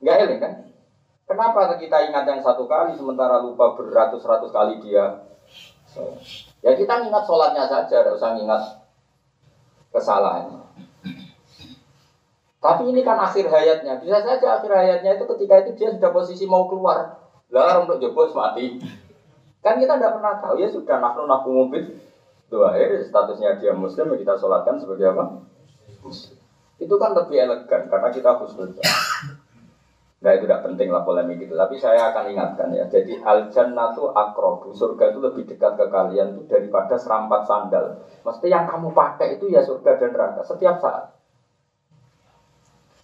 [0.00, 0.52] Gak eling kan?
[1.28, 5.28] Kenapa kita ingat yang satu kali sementara lupa beratus-ratus kali dia?
[6.64, 8.77] Ya kita ingat sholatnya saja, tidak usah ingat
[9.92, 10.58] kesalahan.
[12.58, 14.02] Tapi ini kan akhir hayatnya.
[14.02, 17.22] Bisa saja akhir hayatnya itu ketika itu dia sudah posisi mau keluar.
[17.54, 18.82] Lah untuk jebol mati.
[19.62, 21.84] Kan kita tidak pernah tahu ya sudah nafnu nafnu mobil.
[22.48, 22.72] Doa
[23.04, 25.44] statusnya dia muslim kita sholatkan sebagai apa?
[26.80, 28.80] Itu kan lebih elegan karena kita khusus.
[30.18, 31.54] Nah itu tidak penting lah polemik itu.
[31.54, 32.90] Tapi saya akan ingatkan ya.
[32.90, 34.74] Jadi al jannatu akrobu.
[34.74, 38.02] Surga itu lebih dekat ke kalian tuh daripada serampat sandal.
[38.26, 41.14] Mesti yang kamu pakai itu ya surga dan neraka setiap saat.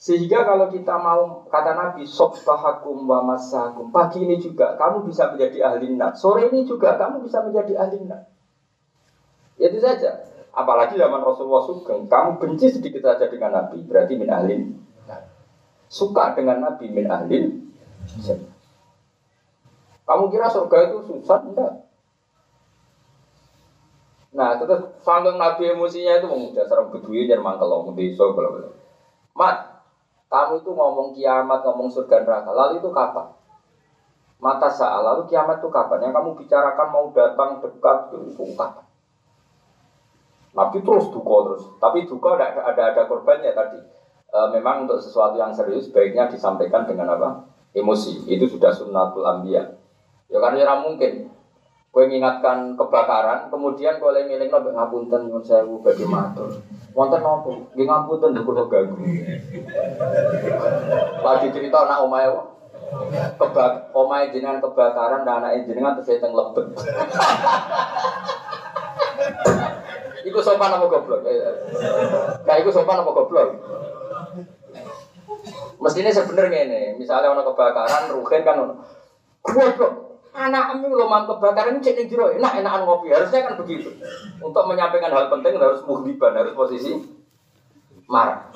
[0.04, 5.64] Sehingga kalau kita mau kata Nabi Sobbahakum wa masakum Pagi ini juga kamu bisa menjadi
[5.64, 8.28] ahli nak Sore ini juga kamu bisa menjadi ahli nak
[9.56, 14.83] Itu saja Apalagi zaman Rasulullah Sugeng Kamu benci sedikit saja dengan Nabi Berarti min ahli
[15.94, 17.70] suka dengan Nabi min ahlin
[20.04, 21.40] Kamu kira surga itu susah?
[21.40, 21.88] Enggak.
[24.36, 28.68] Nah, terus sambil Nabi emosinya itu memuja serang bedui dan mangkel di desa bla bla.
[29.32, 29.56] Mat,
[30.28, 32.52] kamu itu ngomong kiamat, ngomong surga neraka.
[32.52, 33.32] Lalu itu kapan?
[34.44, 36.04] Mata saat lalu kiamat itu kapan?
[36.04, 38.84] Yang kamu bicarakan mau datang dekat itu kapan?
[40.52, 43.80] Nabi terus duka terus, tapi duka ada ada, ada korbannya tadi
[44.34, 47.46] e, memang untuk sesuatu yang serius baiknya disampaikan dengan apa?
[47.70, 48.26] Emosi.
[48.26, 49.62] Itu sudah sunnatul ambia.
[50.26, 51.30] Ya karena ya mungkin
[51.94, 56.50] Kue mengingatkan kebakaran, kemudian kue ngiling nabi ngapunten nyuwun sewu bagi matur.
[56.90, 57.70] Wonten nopo?
[57.70, 58.98] Nggih ngapunten kula ganggu.
[61.22, 62.26] Lagi cerita anak omae
[63.38, 66.66] kebak omae jenengan kebakaran dan anak jenengan terus teng lebet.
[70.26, 71.22] Iku sopan apa goblok?
[72.42, 73.54] Nah, iku sopan apa goblok?
[75.80, 78.56] Mestinya sebenarnya ini, misalnya orang kebakaran, rugen kan,
[79.44, 79.92] goblok,
[80.32, 82.32] anakmu lo mang kebakaran cek ning jero.
[82.32, 83.12] Enak enakan ngopi.
[83.12, 83.92] Harusnya kan begitu.
[84.40, 86.96] Untuk menyampaikan hal penting harus muhdiban harus posisi
[88.08, 88.50] marah.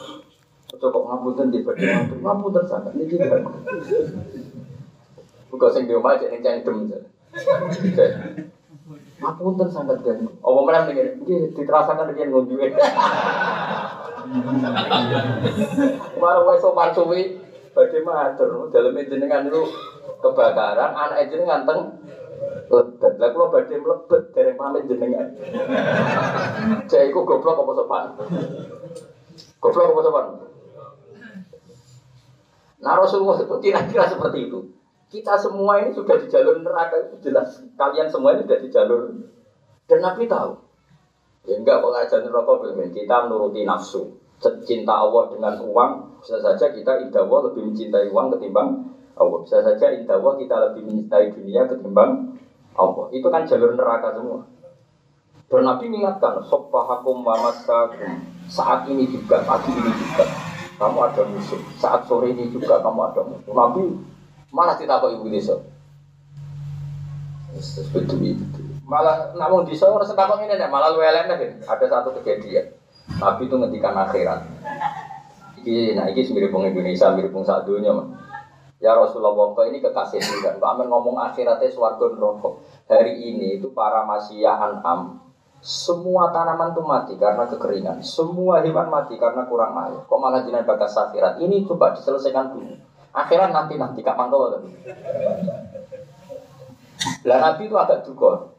[0.78, 3.40] Coba ngapunten di badan ngapunten sangat ini tidak
[5.48, 6.76] bukan sing di omah cek ning cendem
[9.18, 12.68] ngapunten sangat kan apa meneh ning iki diterasakan dengan ngunjuke
[16.18, 17.38] Baru wes sopan suwi
[17.72, 19.62] badhe matur daleme jenengan itu
[20.18, 21.80] kebakaran, anak jenengan teng
[22.68, 23.12] lebet.
[23.22, 25.26] Lah kula badhe mlebet dereng pamit jenengan.
[26.90, 28.04] Cek iku goblok apa sopan?
[29.62, 30.26] Goblok apa sopan?
[32.78, 34.60] Nah Rasulullah itu kira-kira seperti itu.
[35.08, 37.64] Kita semua ini sudah di jalur neraka itu jelas.
[37.80, 39.00] Kalian semua ini sudah di jalur
[39.88, 40.52] dan Nabi tahu.
[41.48, 44.20] Ya enggak kok ngajarin kita menuruti nafsu.
[44.38, 48.86] Cinta Allah dengan uang, bisa saja kita indah lebih mencintai uang ketimbang
[49.18, 49.38] Allah.
[49.42, 52.38] Bisa saja indah kita lebih mencintai dunia ketimbang
[52.78, 53.04] Allah.
[53.10, 54.46] Itu kan jalur neraka semua.
[55.48, 58.20] Dan Nabi mengingatkan, Sopahakum mamasakum.
[58.52, 60.24] Saat ini juga, pagi ini juga.
[60.78, 61.58] Kamu ada musuh.
[61.74, 63.50] Saat sore ini juga kamu ada musuh.
[63.50, 63.82] Nabi
[64.54, 65.58] mana kita kok ibu desa?
[68.86, 72.77] Malah namun di orang setakon ini malah lu Ada satu kejadian.
[73.16, 74.44] Nabi itu ngendikan akhirat.
[75.64, 78.06] Iki, nah iki mirip Indonesia, mirip saat dunia mah.
[78.78, 80.54] Ya Rasulullah, kok ini kekasih juga.
[80.54, 82.62] Pak Amin ngomong akhiratnya suarga neraka.
[82.86, 85.18] Hari ini itu para masyiyah an'am.
[85.58, 87.98] Semua tanaman itu mati karena kekeringan.
[88.06, 89.98] Semua hewan mati karena kurang air.
[90.06, 91.42] Kok malah jinan bagas akhirat?
[91.42, 92.78] Ini coba diselesaikan dulu.
[93.10, 94.70] Akhirat nanti nanti mantau tadi.
[97.26, 98.54] Lah Nabi itu agak juga.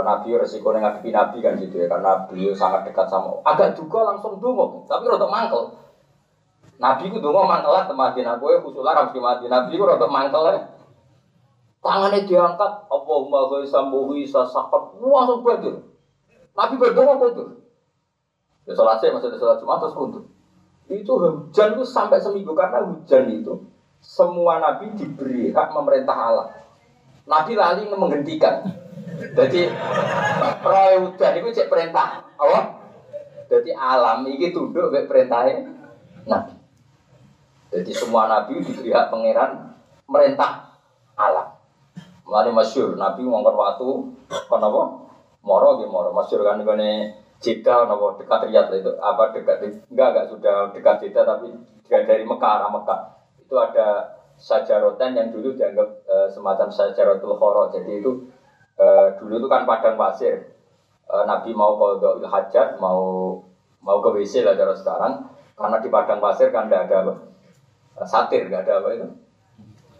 [0.00, 4.40] Nabi resiko ngadepi Nabi kan gitu ya karena beliau sangat dekat sama agak juga langsung
[4.40, 5.82] dungo tapi rotok mangkel
[6.82, 9.46] Nabi ku dongo mantel lah temati aku ya kusulah harus dimati.
[9.46, 10.58] Nabi ku rada mantel ya.
[11.82, 15.78] Tangannya diangkat, apa mbak sambuhi sasakat, langsung banjir.
[16.54, 17.46] Nabi berdongo kuntur.
[18.66, 20.22] Ya sholat saya maksudnya sholat Jumat terus kuntur.
[20.90, 23.58] Itu hujan itu sampai seminggu karena hujan itu
[24.02, 26.46] semua nabi diberi hak memerintah Allah.
[27.26, 28.81] Nabi lali menghentikan.
[29.30, 29.60] Jadi
[30.62, 32.82] roy hujan itu cek perintah Allah.
[33.46, 35.70] Jadi alam ini tunduk ke perintahnya
[36.26, 36.56] Nabi.
[37.72, 39.72] Jadi semua nabi diberi hak pangeran
[40.04, 40.76] merintah
[41.16, 41.56] alam.
[42.28, 43.88] Mulai masyur nabi ngongkar waktu,
[44.28, 44.82] kenapa?
[45.42, 46.12] Moro gitu moro.
[46.12, 51.26] Masyur kan ini Jeddah, nopo dekat Riyadh itu apa dekat enggak enggak sudah dekat Jeddah
[51.26, 51.50] tapi
[51.82, 53.00] juga dari Mekah arah Mekah
[53.42, 58.30] itu ada sajarotan yang dulu dianggap e, semacam sajarotul khoro jadi itu
[58.76, 58.86] e,
[59.18, 60.56] dulu itu kan padang pasir.
[61.06, 63.34] E, Nabi mau ke hajat mau
[63.82, 65.12] mau ke WC lah cara sekarang.
[65.52, 67.14] Karena di padang pasir kan tidak ada
[68.08, 69.08] satir nggak ada apa itu?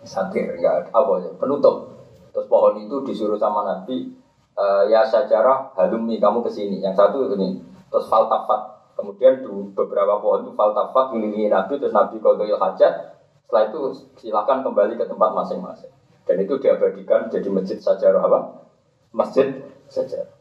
[0.02, 1.92] Satir nggak ada apa ya penutup.
[2.32, 4.10] Terus pohon itu disuruh sama nabi
[4.56, 7.60] e, ya sejarah halumi kamu ke sini yang satu ini
[7.92, 8.72] terus faltafat.
[8.92, 13.12] Kemudian di beberapa pohon itu faltafat melindungi nabi terus nabi kodoil hajat
[13.52, 13.80] setelah itu
[14.16, 15.92] silakan kembali ke tempat masing-masing
[16.32, 18.40] dan itu diabadikan jadi masjid sejarah apa
[19.12, 19.52] masjid
[19.92, 20.32] sejarah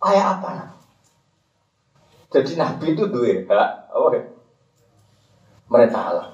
[0.00, 0.70] kayak apa nah?
[2.32, 4.08] jadi nabi itu dua hak oh
[5.66, 6.30] mereka Allah.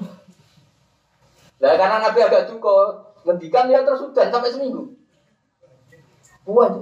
[1.62, 4.92] Nah karena Nabi agak cukup, ngendikan ya terus hujan sampai seminggu.
[6.44, 6.74] Buat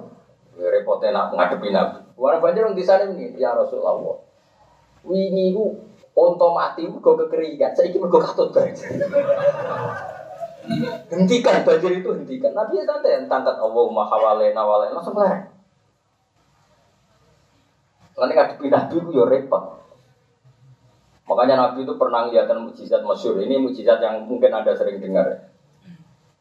[0.56, 1.98] ya, repotnya nak ngadepi Nabi.
[2.16, 3.96] Warna banjir yang di sana ini, ya Rasulullah.
[5.04, 5.78] Wingi ku
[6.16, 7.72] onto mati kok kekeringan.
[7.72, 8.88] Saya ingin mergo katut banjir.
[11.10, 12.52] Hentikan banjir itu hentikan.
[12.52, 15.48] Nabi ya santai, tangkat Allahumma hawalena walena langsung lah.
[18.20, 19.80] Nanti ngadepi Nabi ku ya repot.
[21.24, 23.38] Makanya Nabi itu pernah melihat mujizat masyur.
[23.38, 25.48] Ini mujizat yang mungkin Anda sering dengar.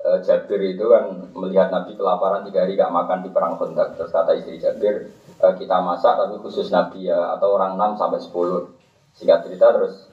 [0.01, 3.95] E, Jabir itu kan melihat Nabi kelaparan tiga hari gak makan di perang Khandaq.
[4.01, 8.19] Terus kata istri Jabir, e, kita masak tapi khusus Nabi ya atau orang 6 sampai
[8.19, 8.73] 10.
[9.13, 10.09] Singkat cerita terus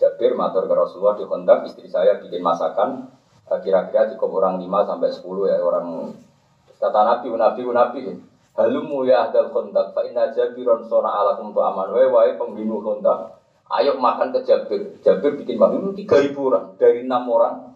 [0.00, 3.12] Jabir matur ke Rasulullah di Khandaq, istri saya bikin masakan
[3.60, 5.86] kira-kira cukup orang 5 sampai 10 ya orang
[6.80, 8.00] kata Nabi, Nabi, Nabi
[8.54, 13.44] Halumu ya ahdal Khandaq fa inna Jabiron sona alakum tu aman wa wa pembunuh Khandaq
[13.74, 15.00] Ayo makan ke Jabir.
[15.00, 15.56] Jabir bikin
[15.96, 17.72] tiga ribu orang dari enam orang.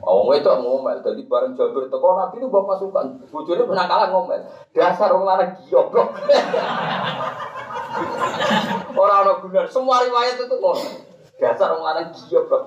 [0.00, 1.02] Oh, itu ngomel.
[1.02, 3.06] Jadi bareng Jabir teko Nabi itu bapak pasukan.
[3.28, 4.40] Pernah kalah ngomel.
[4.70, 6.14] Dasar orang lanang goblok.
[9.02, 9.66] Orang-orang benar.
[9.66, 10.90] Semua riwayat itu ngomel.
[11.42, 12.64] Dasar orang lanang goblok.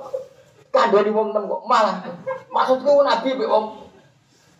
[0.76, 2.03] Kandani wong nem kok malah.
[2.51, 3.65] Maksudku Nabi mbek wong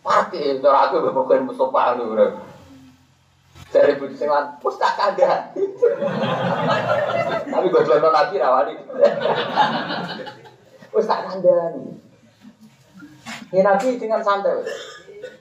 [0.06, 2.38] Pati, cara aku bukan Mustafa lu, bro.
[3.74, 5.50] Dari budi sing lan tak kandha.
[7.50, 8.78] Tapi gue jual nabi rawani.
[10.94, 11.98] Wis tak kandhani.
[13.50, 14.62] Ya nabi dengan santai.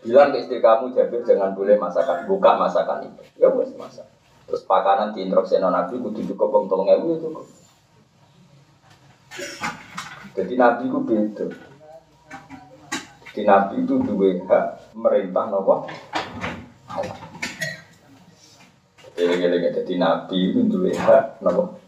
[0.01, 3.21] Bilang ke istri kamu Jabir jangan boleh masakan, buka masakan itu.
[3.37, 4.09] Ya wes masak.
[4.49, 7.45] Terus pakanan di introkseno nabi kudu cukup bong tolong ya cukup.
[10.35, 11.47] Jadi nabi ku beda.
[13.31, 15.87] Di nabi itu dua hak merintah nopo
[19.15, 21.79] Eling-eling jadi nabi itu dua hak nopo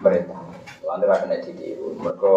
[0.00, 0.40] merintah.
[0.88, 2.00] Anda akan ditiru.
[2.00, 2.32] Mereka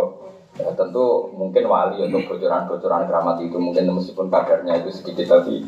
[0.59, 5.63] ya, tentu mungkin wali untuk bocoran-bocoran keramat itu mungkin meskipun kadarnya itu sedikit tapi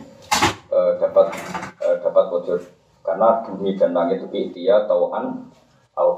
[0.67, 1.31] eh, dapat
[1.79, 2.59] eh, dapat bocor
[3.03, 5.47] karena bumi dan langit itu dia tauan
[5.95, 6.09] au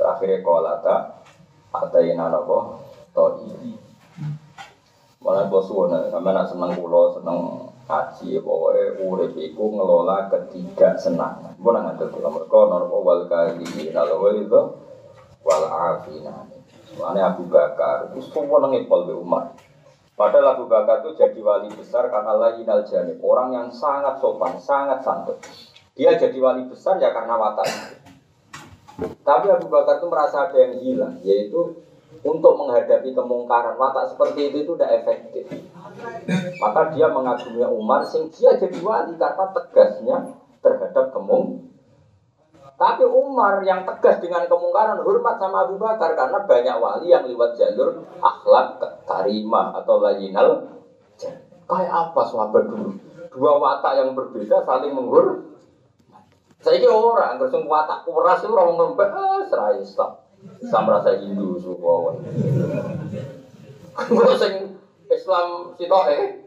[0.00, 1.20] terakhirnya kolata
[1.72, 2.20] ada yang
[3.16, 3.72] tadi.
[5.24, 11.54] Malah bos wona, sama nak seneng pulau seneng haji pokoknya urip iku ngelola ketiga senang
[11.54, 14.60] mbok nang ngatur kula mergo norma wal kali kalau itu
[15.46, 16.50] wal afina
[16.96, 19.52] Soalnya Abu Bakar itu semua nengipol di Umar.
[20.16, 23.20] Padahal Abu Bakar itu jadi wali besar karena layinal janib.
[23.20, 25.36] Orang yang sangat sopan, sangat santun.
[25.92, 27.68] Dia jadi wali besar ya karena watak
[28.96, 31.84] Tapi Abu Bakar itu merasa ada yang hilang, yaitu
[32.26, 35.46] untuk menghadapi kemungkaran watak seperti itu itu tidak efektif.
[36.58, 40.16] Maka dia mengagumi Umar sing dia jadi wali karena tegasnya
[40.58, 41.70] terhadap kemung.
[42.76, 47.56] Tapi Umar yang tegas dengan kemungkaran hormat sama Abu Bakar karena banyak wali yang lewat
[47.56, 50.76] jalur akhlak karimah atau layinal.
[51.66, 52.90] Kayak apa sahabat dulu?
[53.32, 55.56] Dua watak yang berbeda saling menghur.
[56.60, 60.25] Saya kira orang, nggak watak kuras itu orang ngembek, ah, serai Islam.
[60.62, 61.94] Islam rasa Hindu, suka.
[64.06, 64.54] Gue sing
[65.08, 66.46] Islam eh,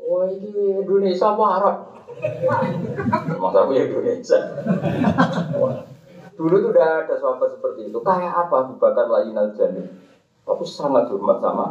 [0.00, 1.76] Wah ini Indonesia Arab?
[3.36, 4.38] Masa punya Indonesia.
[6.40, 7.98] Dulu tuh udah ada sahabat seperti itu.
[8.00, 11.66] Kayak apa Abu Bakar lain al Tapi sangat hormat sama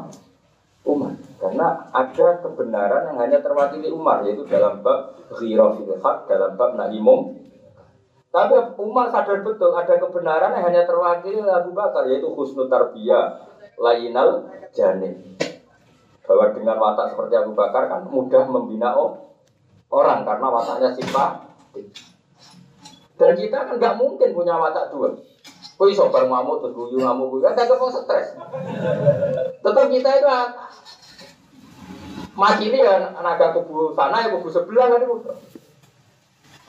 [0.86, 1.14] Umar.
[1.42, 5.74] Karena ada kebenaran yang hanya terwakili Umar, yaitu dalam bab ghirah
[6.30, 7.49] dalam bab nahimum.
[8.30, 13.42] Tapi Umar sadar betul ada kebenaran yang hanya terwakili Abu Bakar, yaitu husnul tarbiyah,
[13.82, 15.38] lainal janin.
[16.30, 18.94] Bahwa dengan watak seperti Abu Bakar kan mudah membina
[19.90, 21.50] orang karena wataknya sifat
[23.20, 25.12] dan kita kan nggak mungkin punya watak dua.
[25.76, 27.44] Kau iso bareng ngamuk terus guyu ngamuk guyu?
[27.44, 28.36] Kan tidak mau stres.
[29.60, 30.28] Tetap kita itu
[32.40, 35.16] mati ini ya naga kubu sana ya kubu sebelah kan itu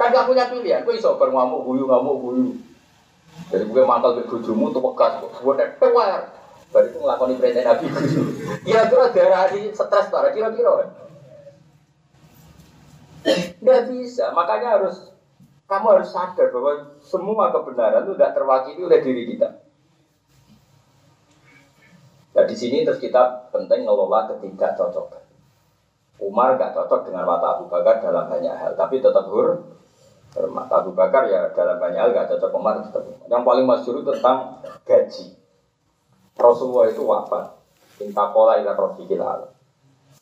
[0.00, 2.48] kan gak punya pilihan kau iso bareng ngamuk guyu ngamuk guyu
[3.52, 6.40] jadi gue mantel ke bujumu tuh pekas gue tewer
[6.70, 7.90] Baru itu ngelakoni perintah Nabi
[8.62, 10.86] Kira-kira darah di stres para kira-kira
[13.26, 15.10] Tidak bisa, makanya harus
[15.70, 19.62] kamu harus sadar bahwa semua kebenaran itu tidak terwakili oleh diri kita.
[22.34, 25.22] Nah di sini terus kita penting ngelola ketidakcocokan.
[26.20, 29.79] Umar gak cocok dengan mata Abu Bakar dalam banyak hal, tapi tetap hur.
[30.30, 33.02] Mata Abu Bakar ya dalam banyak hal gak cocok Umar tetap.
[33.26, 35.34] Yang paling masyhur tentang gaji.
[36.38, 37.58] Rasulullah itu wafat.
[37.98, 39.20] Minta pola ila rofiqil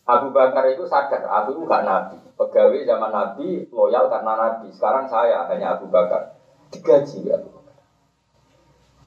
[0.08, 2.16] Abu Bakar itu sadar, aku itu gak nabi.
[2.40, 4.72] Pegawai zaman nabi loyal karena nabi.
[4.72, 6.40] Sekarang saya hanya Abu Bakar.
[6.72, 7.76] Digaji ya Abu Bakar.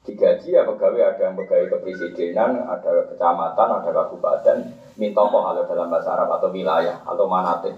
[0.06, 4.56] Digaji ya pegawai ada yang pegawai kepresidenan, ada kecamatan, ada kabupaten.
[4.94, 7.74] Minta kalau dalam bahasa Arab atau wilayah atau manatik.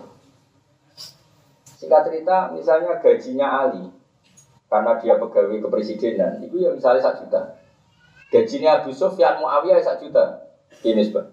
[1.84, 3.84] Singkat cerita, misalnya gajinya Ali,
[4.72, 7.60] karena dia pegawai kepresidenan, itu ya misalnya satu juta.
[8.32, 10.48] Gajinya Abu Sufyan Muawiyah satu juta.
[10.80, 11.28] Ini sebab.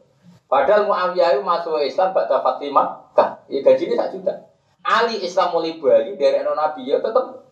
[0.52, 3.16] Padahal Muawiyah itu masuk Islam pada Fatimah.
[3.16, 4.52] Kah, ya gajinya satu juta.
[4.84, 7.48] Ali Islam mulai Bali dari Nabi ya tetap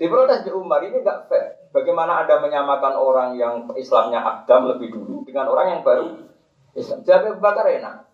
[0.00, 1.68] diprotes di Umar ini enggak fair.
[1.76, 6.16] Bagaimana Anda menyamakan orang yang Islamnya Adam lebih dulu dengan orang yang baru
[6.72, 7.04] Islam?
[7.04, 8.05] Jadi bakar enak.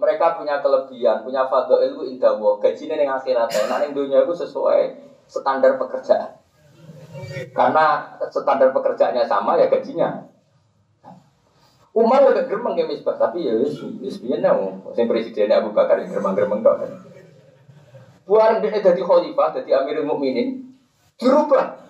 [0.00, 3.48] Mereka punya kelebihan, punya fadl ilmu indah gajinya yang akhirat.
[3.68, 4.80] Nah, yang dunia itu sesuai
[5.28, 6.42] standar pekerjaan.
[7.52, 10.32] Karena standar pekerjaannya sama ya gajinya.
[11.92, 16.00] Umar lebih geremeng ya misbah, tapi ya wis wis piye nang sing presiden Abu Bakar
[16.00, 16.88] yang geremeng-geremeng tok.
[18.24, 20.72] Buar dia jadi khalifah, jadi Amirul Mukminin,
[21.20, 21.84] dirubah.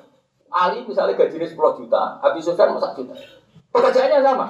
[0.53, 3.14] Ali misalnya gajinya 10 juta, Abi Sufyan 1 juta.
[3.72, 4.46] Pekerjaannya sama.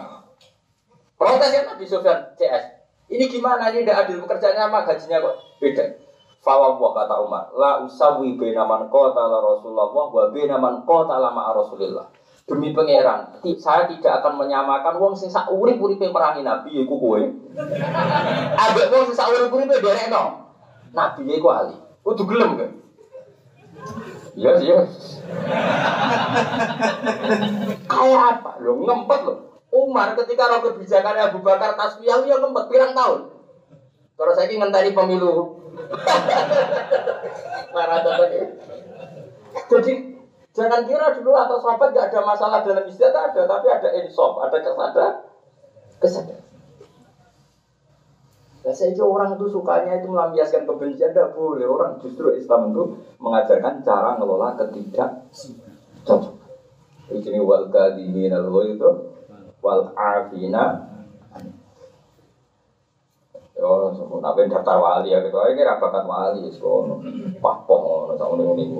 [1.14, 2.81] Protesnya Nabi Sufyan CS.
[3.12, 5.84] Ini gimana ini tidak adil pekerjaannya sama gajinya kok beda.
[6.42, 12.08] Fawwah kata Umar, la usawi bena man qatala Rasulullah wa bena man qatala ma'a Rasulillah.
[12.42, 17.22] Demi pangeran, saya tidak akan menyamakan wong sing sak urip-uripe merangi Nabi iku kowe.
[18.66, 20.50] Ambek wong sing sak urip-uripe derekno.
[20.90, 21.78] Nabi iku ali.
[22.02, 22.70] Kudu gelem kan?
[24.34, 24.78] Iya, iya.
[27.92, 28.50] Kayak apa?
[28.58, 29.51] Lo ngempet lo.
[29.72, 33.32] Umar ketika roh kebijakan Abu Bakar tasbih ya ngempet pirang tahun.
[34.20, 35.64] Terus saya ngenteni pemilu.
[37.74, 38.04] Marah
[39.72, 39.92] Jadi
[40.52, 44.60] jangan kira dulu atau sahabat gak ada masalah dalam istiadat ada, tapi ada insaf, ada
[44.60, 45.14] kesadaran,
[45.96, 46.44] kesadaran.
[48.62, 51.66] Nah, saya itu orang itu sukanya itu melampiaskan kebencian, tidak boleh.
[51.66, 55.26] Orang justru Islam itu mengajarkan cara ngelola ketidak
[56.06, 56.38] cocok.
[57.10, 58.90] Ini wal kadimin al itu
[59.62, 60.90] wal afina.
[63.54, 65.38] Yo, sebut apa daftar wali ya gitu.
[65.38, 66.98] Ini rapakat wali, so,
[67.38, 68.74] pahpoh, sama ini ini.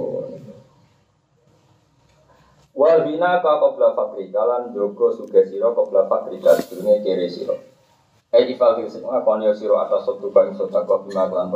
[2.74, 7.54] Wal bina ka qabla fabrika lan jogo sugesiro qabla fabrika sedurunge kiri siro.
[8.32, 11.52] Eh ifal fil sing ngakoni sira atas sabtu kang sedekah bima kelan.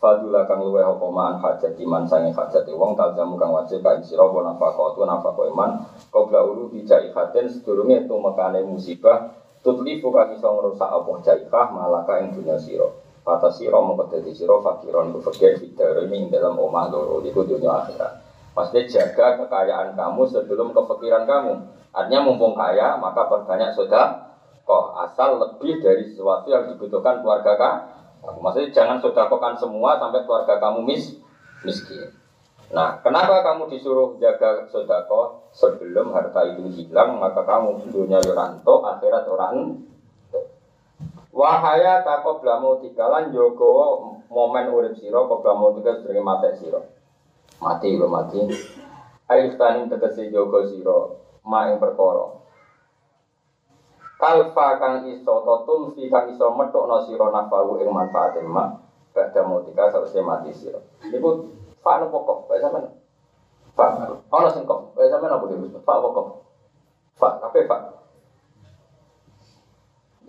[0.00, 4.24] Fadula kang luweh apa man hajat iman sange hajat wong taljamu kang wajib kae sira
[4.24, 10.48] apa nafaqah tu nafaqah iman qabla ulu bijai haten sedurunge tumekane musibah tutlifu kang iso
[10.48, 12.88] ngrusak apa jaifah malaka ing sira.
[13.20, 17.68] Kata sira mongko dadi sira fakiron ku fakir ini ing dalam omah loro iku dunya
[17.68, 18.24] akhirat.
[18.56, 21.52] Pasti jaga kekayaan kamu sebelum kefikiran kamu.
[21.92, 24.32] Artinya mumpung kaya, maka perbanyak sudah
[24.64, 27.99] kok asal lebih dari sesuatu yang dibutuhkan keluarga kamu.
[28.20, 31.16] Maksudnya jangan sodakokan semua sampai keluarga kamu mis
[31.64, 32.12] miskin.
[32.70, 39.26] Nah, kenapa kamu disuruh jaga sodako sebelum harta itu hilang, maka kamu dunia yoranto, akhirat
[39.26, 39.82] orang
[41.30, 46.90] Wahaya tako blamu tikalan joko momen urip siro, kok blamu tiga sebagai mati siro.
[47.62, 48.50] Mati lo mati.
[49.30, 52.39] Ayo tanin tegesi joko siro, ma yang perkoro
[54.20, 58.68] kalfa kang iso totul fi kang iso metokno sira nafahu ing manfaatin ma.
[59.10, 60.78] Badha mutika sausé mati sira.
[61.08, 61.28] Iku
[61.82, 62.94] fa no pokok kaya sampean
[63.74, 63.86] fa.
[64.30, 64.94] Ono sing kok?
[64.94, 65.66] Kaya sampean apa dhewe?
[65.82, 66.26] Fa pokok
[67.16, 67.76] fa kabeh fa.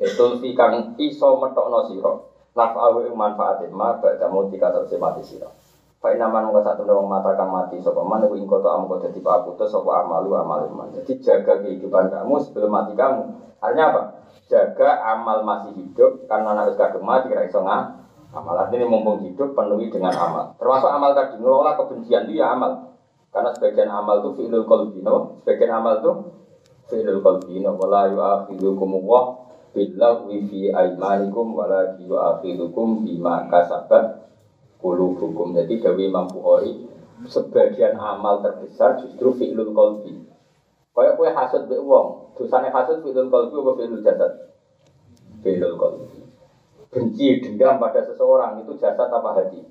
[0.01, 2.11] Itu fi kang iso metokno sira
[2.55, 5.51] nafahu ing manfaatin ma badha mutika sausé mati sira
[6.01, 9.69] Pak Inaman nunggu satu dorong mata kang mati sopo mana gue ingkoto kau jadi pakutus
[9.69, 10.89] sopo amalu amal iman.
[10.97, 13.21] Jadi jaga kehidupan kamu sebelum mati kamu.
[13.61, 14.01] Artinya apa?
[14.49, 17.61] Jaga amal masih hidup karena harus kadung mati kira iso
[18.31, 20.55] amal artinya mumpung hidup penuhi dengan amal.
[20.55, 22.95] Termasuk amal tadi ngelola kebencian dia ya amal.
[23.31, 25.39] Karena sebagian amal itu fi'lul qalbi, no?
[25.43, 26.11] Sebagian amal itu
[26.91, 27.79] fi'lul qalbi, no?
[27.79, 29.23] Wala yu'akhidukum Allah
[29.71, 34.30] billahi fi aimanikum wala yu'akhidukum bima kasabat
[34.81, 36.89] Kulu hukum jadi Dewi mampu ori
[37.29, 40.25] sebagian amal terbesar justru fi'lul kolbi.
[40.91, 44.31] Kayak kue hasud be wong, dosane hasud fi'lul kolbi apa fi'lul jasad?
[45.45, 46.25] Fi'lul kolbi.
[46.89, 49.61] Benci dendam pada seseorang itu jasad apa hati?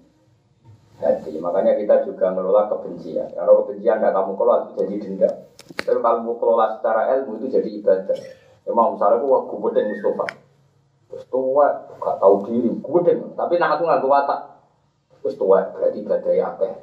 [1.02, 1.32] Hati.
[1.42, 3.34] Makanya kita juga ngelola kebencian.
[3.34, 5.34] Kalau kebencian tidak kamu kelola itu jadi dendam.
[5.74, 8.18] Tapi kalau kamu kelola secara ilmu itu jadi ibadah.
[8.62, 10.26] Emang misalnya aku gue Mustafa.
[11.11, 11.66] Terus tua,
[11.98, 13.00] gak tahu diri, gue
[13.34, 14.40] Tapi nak aku nggak watak.
[15.21, 16.75] Wis tua berarti badai akeh.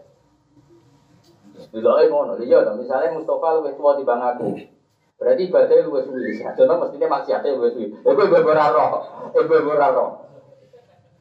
[1.74, 2.78] Delok ngono, iya to.
[2.78, 4.48] Misale Mustofa luwih tua bang aku.
[5.18, 6.38] Berarti badai luwih suwi.
[6.42, 7.86] Contoh mestine maksiate luwih suwi.
[8.06, 8.92] Roh.
[9.34, 10.10] Eh kowe ora roh.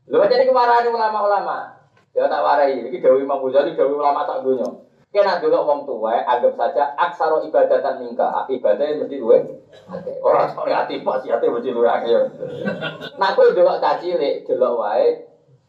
[0.07, 1.77] Lha jadi kemarahan ulama-ulama.
[2.17, 4.65] Ya tak warai, iki dawuh Imam Ghazali, dawuh ulama tak donya.
[5.13, 8.49] Kena dulu wong tua, anggap saja aksaro ibadatan mingka.
[8.49, 9.45] Ibadahnya mesti luwe.
[10.25, 11.89] Orang soalnya hati hati mesti luwe.
[13.21, 15.26] Nah, kowe delok cacilik, delok wae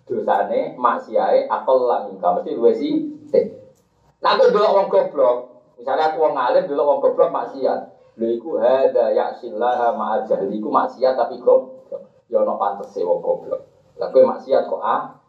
[0.07, 2.95] dosane maksiate akal lan ingkang mesti luwe sih.
[4.23, 5.37] Nah aku delok wong goblok,
[5.77, 7.79] misalnya aku wong alim delok wong goblok maksiat.
[8.17, 9.13] Lha iku hada
[9.93, 12.25] ma'a jahli iku maksiat tapi goblok.
[12.31, 13.61] Ya ono pantese wong goblok.
[13.99, 15.21] Lah kowe maksiat kok ah?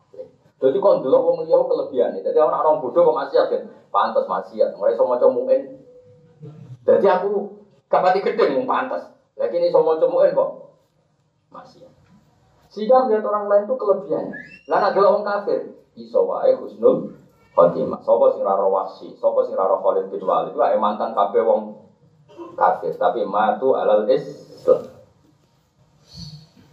[0.58, 2.16] Jadi kok delok wong liya kelebihan.
[2.22, 3.62] Jadi orang orang bodoh kok maksiat kan.
[3.92, 4.78] Pantes maksiat.
[4.78, 5.62] Mulai iso maca muin.
[6.88, 7.30] Jadi aku
[7.92, 9.04] kapati gedeng mung pantes.
[9.36, 10.50] Lagi ini iso maca kok
[11.52, 11.97] maksiat.
[12.68, 14.36] Sehingga melihat orang lain itu kelebihannya.
[14.68, 15.60] Lah nek orang kafir,
[15.96, 17.16] iso wae husnul
[17.56, 18.00] khotimah.
[18.04, 21.88] Sapa sing ora wasi, sapa sing ora Khalid bin Walid itu mantan kabeh wong
[22.54, 24.94] kafir, tapi matu alal Islam.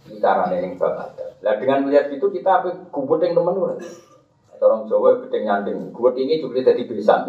[0.06, 1.42] Ini caranya yang bakat.
[1.42, 3.74] Lah dengan melihat itu kita apa yang temen ora.
[4.56, 7.28] Orang Jawa gedeng nyanting, gubet ini juga jadi besan.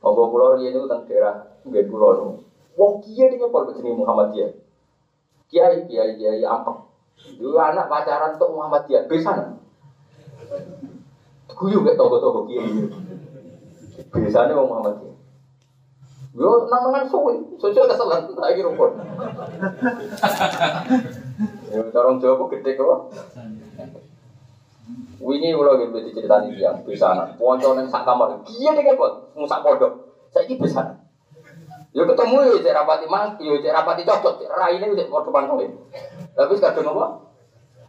[0.00, 2.28] Tonggo pulau ini itu tentang daerah Nggak pulau itu.
[2.76, 4.50] Wong kiai ini apa jenenge Muhammadiyah?
[5.54, 6.74] Kiai, kiai, kiai ampek.
[7.38, 9.54] Dulu anak pacaran untuk Muhammadiyah, besan.
[11.54, 12.90] Guyu gak tonggo-tonggo kiai.
[14.10, 15.14] Biasanya wong Muhammadiyah.
[16.34, 18.98] Yo nang mangan suwi, sosial keselan lagi rumput.
[21.70, 23.14] Ya orang Jawa gede kok.
[25.22, 27.38] Wingi kula nggih mesti critani tiyang bisa anak.
[27.38, 28.34] Ponco ning sak kamar.
[28.42, 30.18] Kiye ning kok musak pondok.
[30.34, 31.03] Saiki bisa.
[31.94, 35.70] Yo ketemu yo cek rapati mang, yo cek rapati cocok, cek raine cek padha pantole.
[36.34, 37.06] Tapi kadang apa?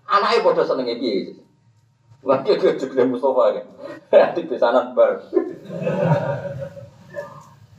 [0.05, 1.41] Anake padha senenge piye.
[2.21, 3.63] Lagi dia juga Mustafa ya.
[4.37, 5.25] Di pesanan bar.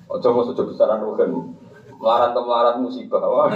[0.07, 1.55] Ojo mau sudah besaran rugen.
[1.99, 3.23] Melarat ke melarat musibah.
[3.23, 3.51] Wah.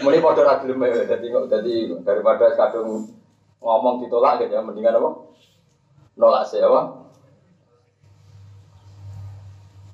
[0.00, 3.06] Muni pada ra gelem ya, dadi kok dadi daripada kadung
[3.58, 5.10] ngomong ditolak gitu ya mendingan apa?
[6.14, 7.09] Nolak sih apa?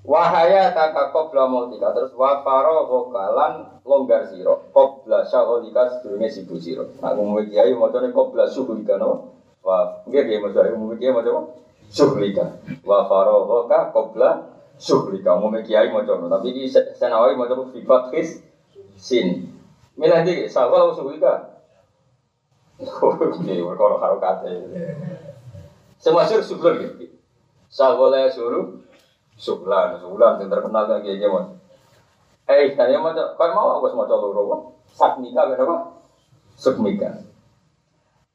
[0.06, 6.94] Wahaya taka qabla mautika terus wa faro vokalan longgar siro qabla syagholika sedurunge sibu siro.
[7.02, 9.34] Nah umum kiai macane qabla syughulika no.
[9.66, 11.58] Wah, nggih nggih maksud umum kiai macam
[11.90, 12.54] syughulika.
[12.86, 14.46] Wa faro voka qabla
[14.78, 15.42] syughulika.
[15.42, 18.46] Umum kiai macam tapi iki senawi macam fi fathis
[18.94, 19.50] sin.
[19.98, 21.34] Milih di syagol atau syughulika?
[22.78, 24.54] Oke, perkara karo kate.
[25.98, 27.10] Semua sur syughul gitu.
[27.66, 28.85] Syagolnya suruh
[29.36, 31.56] Sublan, Sublan yang terkenal kayak gimana?
[32.46, 34.56] Eh, tadi mau kau mau aku semua colok robo,
[34.94, 35.98] sakmika berapa?
[36.56, 37.26] Sukmika.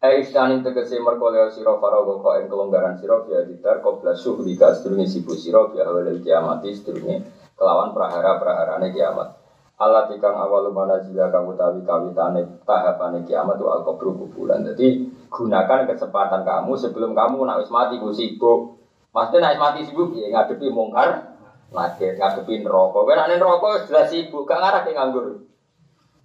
[0.01, 4.73] Eh, istani tegese merkoleo siro farago kau yang kelonggaran siro via ditar kau belas suhlika
[4.73, 7.21] sedurunge sibu siro via awal kiamati sedurunge
[7.53, 9.37] kelawan prahara praharane kiamat.
[9.81, 14.65] Allah tikang awal mana jika kamu tahu kawitane tahapane kiamat itu al kuburan.
[14.73, 18.80] Jadi gunakan kesempatan kamu sebelum kamu nak mati gue sibuk
[19.11, 21.35] Maksudnya naik mati sibuk ya ngadepi mungkar,
[21.75, 22.99] ngadepi ngadepi neraka.
[23.03, 25.35] Kowe nek neraka jelas sibuk, gak ngarah ki nganggur.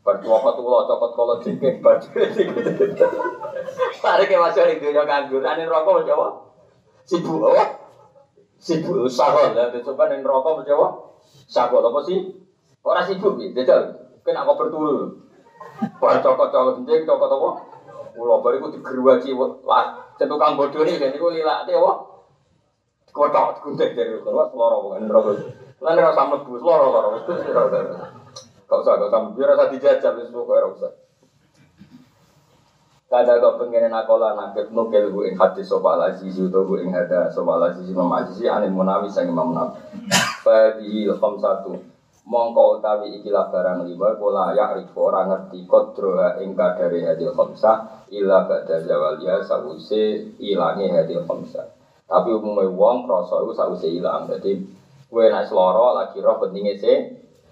[0.07, 2.07] Bercokot tulo, cokot kolo jengking, baju
[4.07, 6.29] Tarik ke masuk di dunia nganggur, ane neraka Jawa.
[7.03, 7.91] Sibuk apa?
[8.63, 10.95] Sibuk sahol ya, coba ning neraka Jawa.
[11.51, 12.23] Sahol apa sih?
[12.87, 13.83] Orang sibuk ya, jajal.
[14.23, 15.27] Kena kau berturu.
[15.99, 17.51] Bar cokot cokot jengking, cokot apa?
[18.15, 19.35] Ulo bariku digeruaci
[19.67, 20.07] lah.
[20.15, 22.16] Tukang bodoh nih, jadi gue lilak apa?
[23.17, 25.41] Kotok gunting dari keluar seloro bukan rokok.
[25.81, 27.81] Lan rasa mlebu seloro karo wis ora usah.
[28.69, 30.93] Gak usah gak usah rasa dijajal wis pokoke ora usah.
[33.07, 37.33] Kada kau pengen nakola nakit nukel gue ing hati sopa azizi atau gue ing hada
[37.33, 39.81] sopa azizi imam azizi anil munawi sang imam munawi.
[40.45, 41.79] Fadihi ilham satu.
[42.27, 48.11] Mongko utawi ikilah barang lima pola ya riko orang ngerti kodroha ing kadari hadil khamsah
[48.11, 51.86] illa ba'da zawaliya sawuse ilangi hadil khamsah.
[52.07, 54.31] Tapi umumnya wong krasa iku sakwise ilang.
[54.31, 54.63] Dadi
[55.11, 56.99] kowe nek seloro lagi roh pentingnya sih.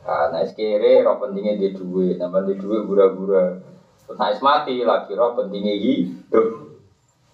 [0.07, 3.59] Nah, nek kere roh pentingnya di duit, nambah di duit gura-gura.
[4.07, 6.48] Terus nek mati lagi roh pentingnya hidup.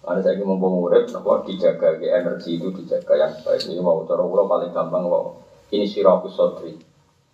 [0.01, 3.69] Ada saya mau urip, nopo dijaga ke energi itu dijaga yang baik.
[3.69, 5.37] Ini mau cara ulo paling gampang mau
[5.69, 6.73] ini siraku sotri.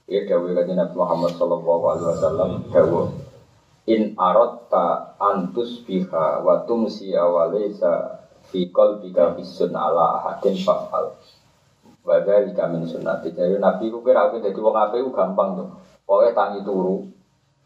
[0.08, 3.08] Ya dawuh kanjeng Nabi Muhammad sallallahu alaihi wasallam dawuh
[3.88, 11.14] in arotta antus biha wa tumsi awalisa fi qalbika bisun ala ahadin fa'al
[12.08, 13.36] wa dzalika min sunnati.
[13.36, 15.68] Jadi nabi ku kira aku dadi wong apik ku gampang tuh
[16.08, 17.04] pokoke tangi turu.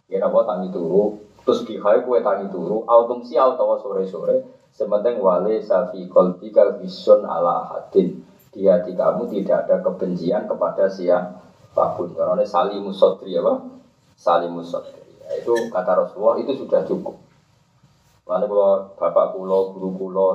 [0.09, 1.21] Ya napa tangi turu?
[1.45, 7.69] Terus bihai kue tangi turu autum si utawa sore-sore sementing wale safi qalbika bisun ala
[7.69, 8.25] ahadin.
[8.51, 13.63] Di hati kamu tidak ada kebencian kepada siapa pun karena salimus sodri apa?
[14.19, 14.99] Salimus sodri.
[15.39, 17.15] Itu kata Rasulullah itu sudah cukup.
[18.27, 20.27] Lalu kalau bapak kulo, guru kulo,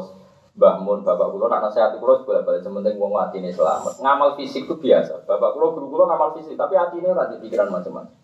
[0.57, 4.01] Mbah Mun, bapak kulo, nak nasihat kulo boleh balik sementing hati ini selamat.
[4.01, 5.29] Ngamal fisik itu biasa.
[5.29, 8.17] Bapak kulo, guru kulo ngamal fisik, tapi ini nanti pikiran macam-macam.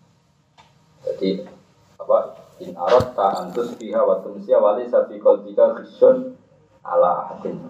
[1.05, 1.45] Jadi
[2.01, 2.17] apa?
[2.65, 6.33] In arot ta antus biha wa tumsiya wali sabi qalbika khisyun
[6.81, 7.69] ala ahadin.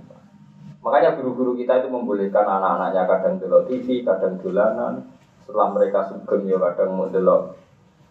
[0.84, 5.12] Makanya guru-guru kita itu membolehkan anak-anaknya kadang dulu TV, kadang dolanan.
[5.44, 7.08] Setelah mereka sugeng ya kadang mau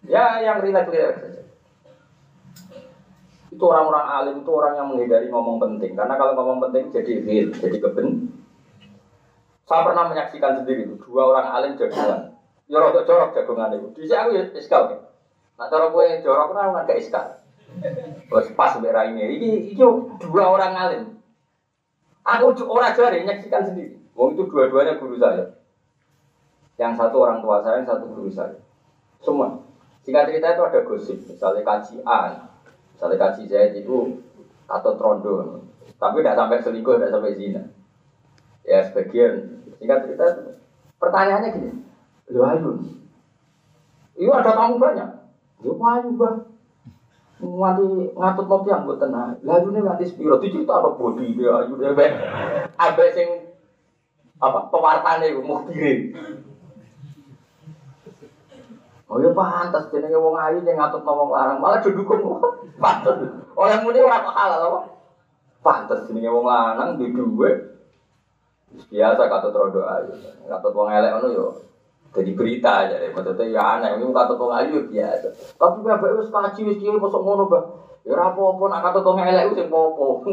[0.05, 1.41] Ya yang rileks-rileks saja.
[3.53, 5.93] Itu orang-orang alim itu orang yang menghindari ngomong penting.
[5.93, 8.33] Karena kalau ngomong penting jadi real, jadi keben.
[9.69, 12.33] Saya pernah menyaksikan sendiri itu dua orang alim jagungan.
[12.65, 13.87] Ya rada jorok jagungan itu.
[13.93, 14.83] Di sini aku ya iskal.
[14.89, 14.97] Ya.
[15.61, 17.27] Nah cara gue jorok kan nggak iskal.
[18.29, 19.85] Terus pas merah ini, ini itu
[20.17, 21.03] dua orang alim.
[22.25, 23.99] Aku orang jari menyaksikan sendiri.
[24.17, 25.57] Wong itu dua-duanya guru saya.
[26.77, 28.57] Yang satu orang tua saya, yang satu guru saya.
[29.21, 29.61] Semua.
[30.03, 32.31] Singkat cerita itu ada gosip, misalnya kajian,
[32.93, 34.21] Misalnya kaji Zaid itu
[34.69, 35.65] atau trondo,
[35.99, 37.63] tapi tidak sampai selingkuh, tidak sampai zina.
[38.63, 39.59] Ya sebagian.
[39.75, 40.25] Singkat cerita,
[41.01, 41.71] pertanyaannya gini.
[42.31, 42.79] Lu ayu.
[44.15, 45.09] Iya ada tamu banyak.
[45.65, 46.35] Lu ayu bah.
[47.43, 49.35] Nganti ngatut mobil yang buat tenang.
[49.43, 50.39] Lalu ini nganti spiro.
[50.39, 51.91] Dicerita apa body dia ayu dia.
[52.79, 53.27] Abe sing
[54.39, 56.15] apa pewartane mau kirim.
[59.13, 62.41] Oh ya pantas jenenge wong ayu yang ngatut wong larang malah didukung.
[62.81, 63.29] Pantas.
[63.53, 64.79] Oleh muni ora halal apa?
[65.61, 67.77] Pantas jenenge wong lanang di duwe.
[68.89, 70.17] Biasa kata rodo ayu.
[70.49, 71.45] Ngatut wong elek ngono yo
[72.13, 75.33] jadi berita aja deh, maksudnya ya aneh, ini kata tong ayu biasa.
[75.57, 77.49] Tapi bapak wis kaji wis kiai masuk ngono.
[78.05, 80.21] Ya apa-apa nak kata tong elek wis popo.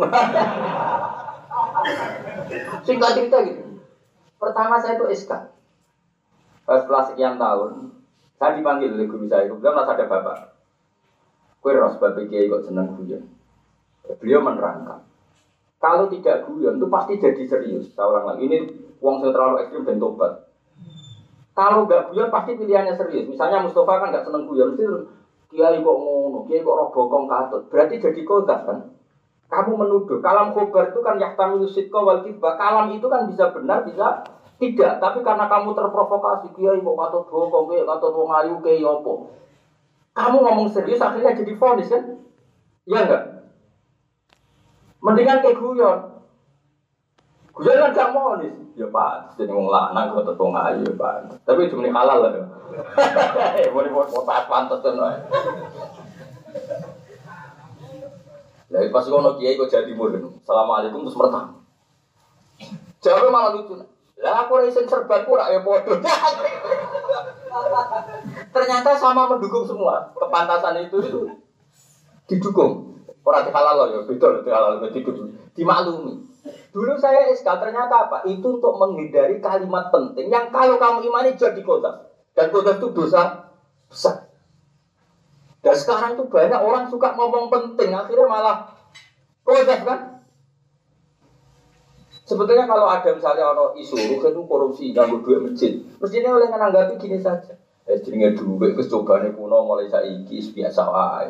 [2.84, 3.80] Singkat cerita gitu.
[4.36, 5.32] Pertama saya itu SK.
[6.68, 7.99] Setelah sekian tahun,
[8.40, 9.44] saya dipanggil oleh guru saya.
[9.52, 10.36] Kemudian masih ada bapak.
[11.60, 13.28] Kue ros bapak kiai kok seneng guyon.
[14.16, 15.04] Beliau menerangkan.
[15.76, 17.92] Kalau tidak guyon itu pasti jadi serius.
[17.92, 18.58] Seorang lagi ini
[19.04, 20.48] uang yang terlalu ekstrim dan tobat.
[21.52, 23.28] Kalau nggak guyon pasti pilihannya serius.
[23.28, 24.88] Misalnya Mustafa kan nggak seneng guyon, mesti
[25.52, 27.62] kiai kok ngono, kiai kok roh bokong katut.
[27.68, 28.78] Berarti jadi kodas kan?
[29.52, 30.24] Kamu menuduh.
[30.24, 34.24] Kalam khobar itu kan yahtamilu sidqa wal Kalam itu kan bisa benar, bisa
[34.60, 35.00] tidak.
[35.00, 39.32] Tapi karena kamu terprovokasi, kiai kok katut bokong, kiai katut wong ayu, kiai opo.
[40.12, 42.04] Kamu ngomong serius akhirnya jadi fonis kan?
[42.84, 43.22] Iya enggak?
[45.00, 45.98] Mendingan kayak guyon.
[47.56, 48.12] Guyon kan gak
[48.44, 48.52] nih.
[48.78, 51.40] Ya pak, jadi wong lanang kok tetong ayu ya pak.
[51.48, 52.32] Tapi cuma halal lah.
[53.74, 54.94] Boleh buat pas pantas tuh
[58.70, 60.36] Lah pas ngono kiai kok jadi mudun.
[60.44, 61.64] Assalamualaikum terus mertang.
[63.00, 63.74] Jawabnya malah lucu.
[64.20, 65.96] Lah aku isin serban pura ya bodoh.
[68.52, 70.12] Ternyata sama mendukung semua.
[70.12, 71.20] Kepantasan itu itu
[72.28, 72.92] didukung.
[73.20, 75.32] Orang halal loh ya, betul itu halal didukung.
[75.56, 76.30] Dimaklumi.
[76.70, 78.22] Dulu saya SK ternyata apa?
[78.28, 82.08] Itu untuk menghindari kalimat penting yang kalau kamu imani jadi kota.
[82.32, 83.50] Dan kota itu dosa
[83.90, 84.30] besar.
[85.60, 88.64] Dan sekarang tuh banyak orang suka ngomong penting, akhirnya malah
[89.44, 90.09] protes kan?
[92.30, 97.18] Sebetulnya kalau ada misalnya orang isu itu korupsi, ganggu duit masjid, mestinya oleh menanggapi gini
[97.18, 97.58] saja.
[97.90, 101.26] Eh, jenenge duit kecobaan kuno mulai saiki biasa wae.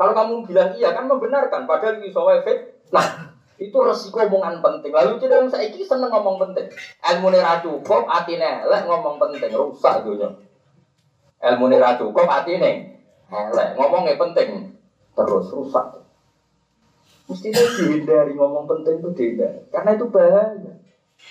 [0.00, 2.88] Kalau kamu bilang iya kan membenarkan, padahal itu efek.
[2.88, 4.88] Nah, itu resiko omongan penting.
[4.96, 6.72] Lalu jadi saya saiki seneng ngomong penting.
[7.04, 10.32] Ilmu ra cukup, atine elek ngomong penting, rusak dunia.
[11.36, 12.96] Ilmu ra cukup, atine
[13.30, 14.74] Elek, ngomongnya penting.
[15.14, 15.86] Terus rusak.
[17.30, 19.62] Mestinya dihindari ngomong penting itu dihindari.
[19.70, 20.72] Karena itu bahaya.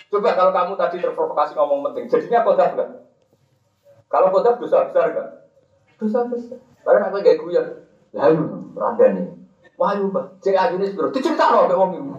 [0.08, 2.90] Coba kalau kamu tadi terprovokasi ngomong penting, jadinya kodaf kan?
[4.08, 5.28] Kalau kodaf dosa besar kan?
[6.00, 6.62] Dosa besar.
[6.88, 7.68] Karena aku gak guyon.
[8.16, 9.28] Lalu, rada nih.
[9.80, 12.12] Wah, pak, cek aja nih sebelum dicerita loh, kayak wong ini.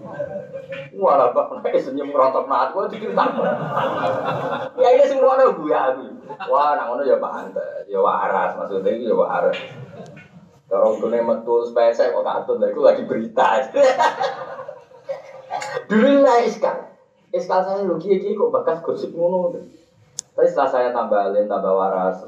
[0.97, 3.21] Wah, lah pak, naik senyum merontok naat, gua dicerita.
[4.81, 5.69] Ya ini semua ada gue.
[6.49, 9.61] Wah, nak ngono ya pantes, ya waras maksudnya ya waras.
[10.71, 13.59] Tuh nih metu spesial kok katun, lah itu lagi berita.
[15.91, 16.95] Dulu lah iskal,
[17.35, 19.51] iskal saya lu kiai kok bakas gosip ngono.
[20.31, 22.23] Tapi setelah saya tambah alim, tambah waras.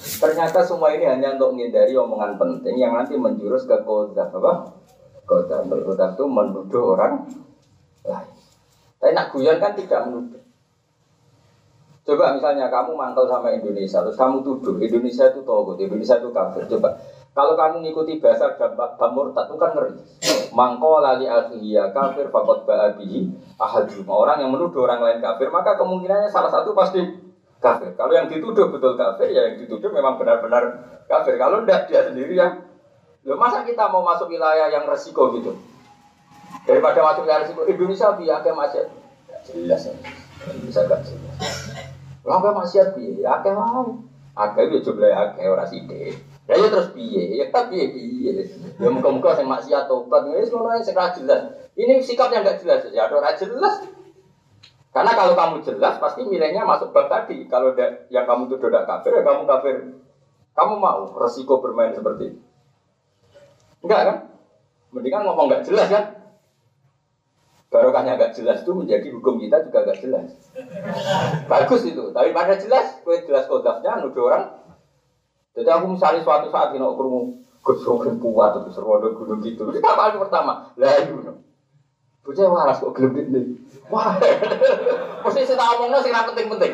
[0.00, 4.80] Ternyata semua ini hanya untuk menghindari omongan penting yang nanti menjurus ke kota apa?
[5.28, 7.28] Kota Kota itu menuduh orang
[8.02, 8.32] lain.
[8.96, 10.40] Tapi nak guyon kan tidak menuduh.
[12.00, 16.64] Coba misalnya kamu mangkal sama Indonesia, terus kamu tuduh Indonesia itu togut, Indonesia itu kafir.
[16.66, 16.96] Coba
[17.30, 19.94] kalau kamu ngikuti bahasa bab murtad itu kan ngeri.
[20.50, 24.12] Mangko lali akhiyya kafir fakot ba'abihi ahaduma.
[24.16, 26.98] Orang yang menuduh orang lain kafir, maka kemungkinannya salah satu pasti
[27.62, 27.94] kafir.
[27.94, 30.64] Kalau yang dituduh betul kafir, ya yang dituduh memang benar-benar
[31.06, 31.38] kafir.
[31.38, 32.66] Kalau tidak dia sendiri yang
[33.20, 35.52] Loh, masa kita mau masuk wilayah yang resiko gitu?
[36.64, 38.88] Daripada masuk wilayah resiko, Indonesia biar ke masjid.
[39.44, 39.92] Jelas ya.
[40.64, 41.19] Bisa gak jelas.
[42.30, 43.90] Lah masjid biar, akeh mau.
[44.38, 46.14] Akeh ya jumlah akeh orang sidik.
[46.46, 47.26] Ya ya terus piye?
[47.34, 48.46] Ya kan piye piye.
[48.78, 51.50] Ya muka-muka sing maksiat tobat wis ngono sing ra jelas.
[51.74, 53.82] Ini sikap yang enggak jelas ya ora jelas.
[54.94, 57.50] Karena kalau kamu jelas pasti nilainya masuk bab tadi.
[57.50, 57.74] Kalau
[58.10, 59.74] yang kamu tuh tidak kafir ya kamu kafir.
[60.54, 62.40] Kamu mau resiko bermain seperti itu?
[63.82, 64.16] Enggak kan?
[64.94, 66.19] Mendingan ngomong enggak jelas kan?
[67.70, 70.26] Barokahnya enggak jelas itu menjadi hukum kita juga enggak jelas.
[71.46, 74.60] Bagus itu, tapi pada jelas, kue jelas kodafnya nuduh orang
[75.50, 76.94] jadi aku misalnya suatu saat ini mau
[77.60, 79.66] kesuruhan kuat atau serodo gunung gitu.
[79.66, 80.70] Itu apa pertama?
[80.78, 81.18] Lah itu.
[82.20, 83.58] Bocah waras kok gelem ini.
[83.90, 84.14] Wah.
[85.26, 86.72] Mesti saya tak omongno sing penting-penting.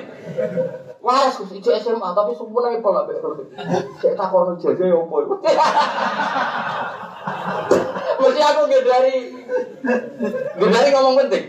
[1.01, 3.49] Waras kok itu SMA tapi semuanya pola betul.
[3.97, 5.41] Saya tak kono jaga ya opo.
[8.17, 9.15] Mesti aku dari
[10.57, 11.45] dari ngomong penting.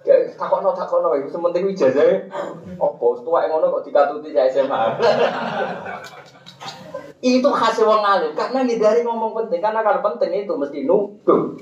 [0.00, 2.24] Kayak takono takono itu sementing ijazah.
[2.80, 4.80] Opo tua yang ngono kok dikatuti saya SMA.
[7.20, 11.52] itu hasil wong alim karena ngindari ngomong penting karena kalau penting itu mesti nuduh.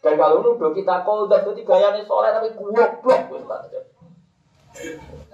[0.00, 3.04] Dan kalau nuduh kita kodak itu gayanya soleh tapi goblok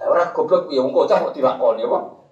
[0.03, 2.22] Orang goblok ya wong kocak kok dilakoni apa?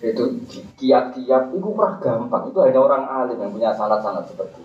[0.00, 0.40] Itu
[0.80, 2.48] kiat-kiat itu pernah gampang.
[2.48, 4.64] Itu hanya orang alim yang punya sanat-sanat seperti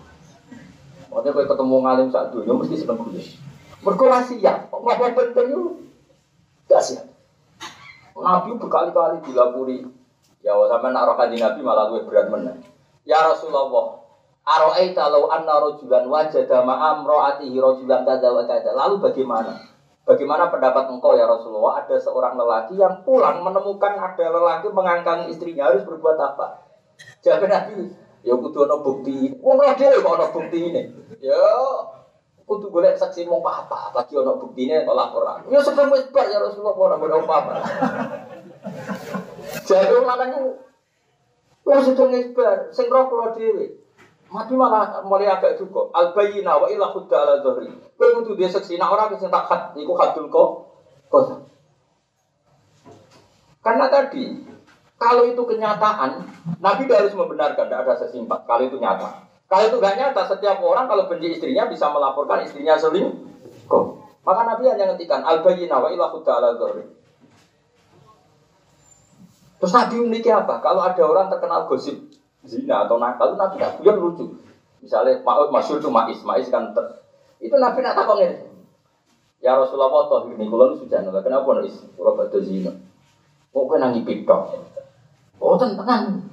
[1.12, 3.24] Makanya kalau ketemu ngalim saat dunia mesti seneng gue.
[3.84, 5.64] Mereka siap, ngomong penting itu
[6.66, 7.04] gak siap.
[8.16, 9.84] Nabi berkali-kali dilapuri,
[10.40, 12.56] ya sampai nak roh Nabi malah gue berat mana.
[13.04, 14.02] Ya Rasulullah,
[14.46, 18.70] Aro'aita law anna rojulan wajada ma'am ro'atihi wa tada.
[18.78, 19.58] Lalu bagaimana?
[20.06, 21.82] Bagaimana pendapat engkau ya Rasulullah?
[21.82, 26.62] Ada seorang lelaki yang pulang menemukan ada lelaki mengangkang istrinya harus berbuat apa?
[27.26, 27.90] Jawab Nabi,
[28.26, 29.38] Ya kudu ana bukti.
[29.38, 30.82] Wong ora dhewe kok ana bukti ini.
[31.22, 31.38] Ya
[32.42, 35.46] kudu golek saksi mau apa lagi ana buktine kok laporan.
[35.46, 37.54] Ya sebelum wis ya Rasulullah ora ono apa-apa.
[39.62, 40.42] Jadi lanang ku
[41.70, 43.85] wong sedeng wis bar, sing roh kula dhewe.
[44.36, 45.88] Mati malah mulai agak juga.
[45.96, 47.40] Al bayyina wa ila khudda ala.
[47.40, 50.50] Kowe kudu dia saksi nek ora sing tak khat iku hadul kok.
[53.64, 54.44] Karena tadi
[55.00, 56.24] kalau itu kenyataan,
[56.60, 58.44] Nabi harus membenarkan, tidak ada sesimpat.
[58.44, 59.28] Kalau itu nyata.
[59.44, 63.84] Kalau itu gak nyata, setiap orang kalau benci istrinya bisa melaporkan istrinya selingkuh.
[64.24, 66.50] Maka Nabi hanya ngetikan, al-bayyina wa ila ala
[69.56, 70.64] Terus Nabi uniknya apa?
[70.64, 72.15] Kalau ada orang terkenal gosip
[72.46, 74.24] zina atau nakal, Nabi tidak boleh lucu.
[74.80, 77.02] Misalnya Pak Masyur itu Mais, Mais kan ter...
[77.42, 78.22] itu Nabi nak takut
[79.42, 81.84] Ya Rasulullah, toh ini kalau sudah nolak, kenapa nulis?
[81.92, 82.72] Kalau batu zina,
[83.52, 84.64] mau kena ngipidok.
[85.36, 86.24] Oh tenang.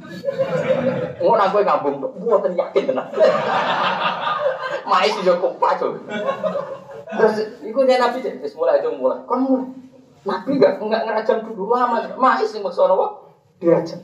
[1.20, 3.12] Ngono aku ngambung, buatan yakin tenang.
[4.90, 6.00] Mais juga kompak tuh.
[7.14, 7.36] Terus
[7.68, 9.20] iku nabi wis mulai itu mulai.
[9.28, 9.68] Kon mulai.
[10.24, 12.16] Nabi enggak enggak ngerajam dulu lama.
[12.16, 13.08] Mais sing maksud apa?
[13.60, 14.00] Dirajam.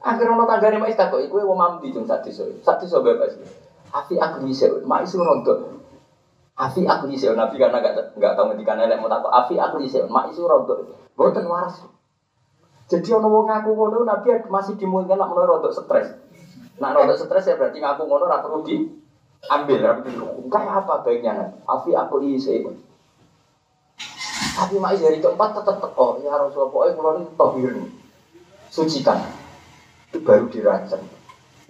[0.00, 2.44] Akhirnya ono tanggane mais takok iku wong mamdi jeng sak desa.
[2.64, 3.36] Sak desa bebas.
[3.94, 5.78] Afi aku bisa, mais rontok.
[6.58, 9.30] Afi aku bisa, Nabi karena enggak enggak tahu ngendikan elek mau takok.
[9.30, 10.78] Afi aku bisa, mais rontok.
[11.14, 11.84] Boten waras.
[12.90, 16.12] Jadi ono wong ngaku ngono Nabi masih dimungkinkan nak menawa rodok stres.
[16.82, 18.26] Nak rodok stres ya berarti ngaku ngono
[18.66, 20.28] diambil, ora perlu.
[20.52, 21.32] Kayak apa baiknya?
[21.64, 22.60] Afi aku isi.
[24.54, 27.74] Tapi mai dari keempat tetap teko ya Rasulullah pokoknya kalau ini tohir
[28.70, 29.43] sucikan itu
[30.24, 31.04] baru dirancang.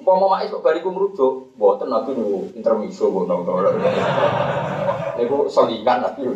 [0.01, 3.47] Mau mais kok bariku merujuk, buatan nabi nu intermiso, buatan
[5.19, 6.29] Niku selingan nabi.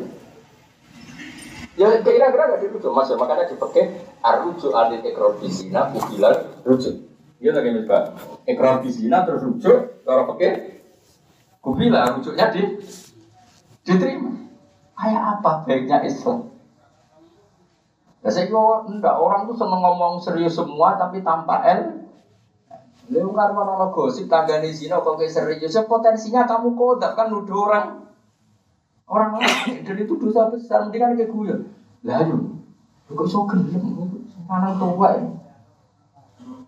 [1.79, 5.95] Ya kira-kira gak dirujuk mas, ya, makanya dipakai arujuk alit ekor bisina
[6.67, 7.07] rujuk.
[7.39, 8.05] Iya lagi mbak,
[8.51, 10.83] ekor bisina terus rujuk, kalau pakai
[11.63, 12.63] kubila rujuknya di
[13.87, 14.33] diterima.
[14.99, 16.51] Kayak apa baiknya Islam?
[18.27, 21.98] Ya saya kira enggak orang tuh seneng ngomong serius semua tapi tanpa L.
[23.09, 27.65] Lalu kan mana gosip tangga di sini kok serius, ya potensinya kamu kodak kan nuduh
[27.65, 28.09] orang
[29.09, 31.65] Orang lain dan itu dosa besar, mendingan kayak gue.
[32.05, 32.37] Yo,
[33.09, 35.33] kok iso gelem mana tua ini.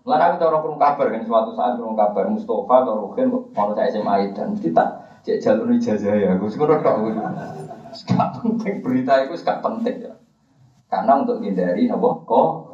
[0.01, 3.93] Lalu kita orang kurung kabar kan suatu saat kurung kabar Mustafa atau Rukin mau saya
[3.93, 7.13] SMA dan kita cek jalur ijazah ya, gue sekarang tak gue.
[7.93, 10.13] Sekarang penting berita itu sekarang penting ya.
[10.89, 12.70] Karena untuk menghindari nabo kok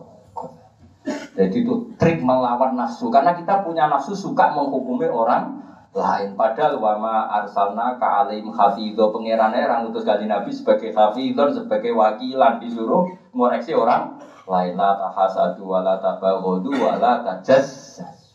[1.38, 5.61] jadi itu trik melawan nafsu karena kita punya nafsu suka menghukumi orang
[5.93, 6.33] lain.
[6.33, 12.57] Padahal wama arsalna ka alim hafidho pangeran orang utus kali Nabi sebagai hafidhon sebagai wakilan
[12.57, 13.05] disuruh
[13.38, 14.17] ngoreksi orang
[14.49, 18.33] lain la tahasadu wa la tabaghadu wa la tajassus.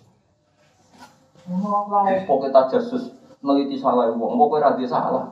[1.50, 3.10] Mau kok kita jasus
[3.42, 5.26] neliti salah wong, kok ora salah.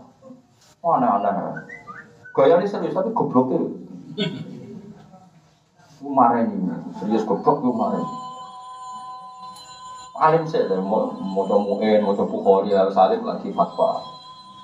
[0.83, 1.55] Aneh-aneh.
[2.35, 3.67] Gaya ini serius tapi goblok itu.
[6.01, 8.31] Kemarin ini serius goblok kemarin
[10.21, 14.05] alim sih mau mau muin, mau bukhori, harus alim lagi fatwa.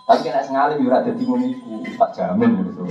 [0.06, 2.84] Tapi kena sengalim juga ada bingung itu, tak jamin gitu.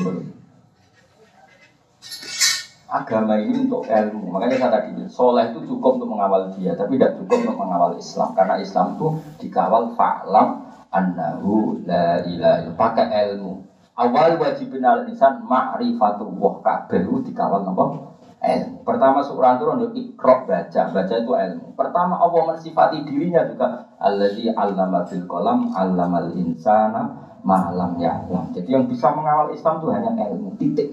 [2.89, 7.21] Agama ini untuk ilmu, makanya saya tadi soleh itu cukup untuk mengawal dia, tapi tidak
[7.21, 9.07] cukup untuk mengawal Islam, karena Islam itu
[9.45, 13.63] dikawal fa'lam annahu la ilaha pakai ilmu.
[13.95, 18.15] Awal wajib al insan ma'rifatullah kabeh dikawal napa?
[18.43, 18.83] Ilmu.
[18.83, 21.67] Pertama surah turun untuk ikrok baca, baca itu ilmu.
[21.73, 28.51] Pertama Allah mensifati dirinya juga alladzi 'allama bil qalam 'allamal insana malam ya'lam.
[28.51, 30.89] Jadi yang bisa mengawal Islam itu hanya ilmu, titik.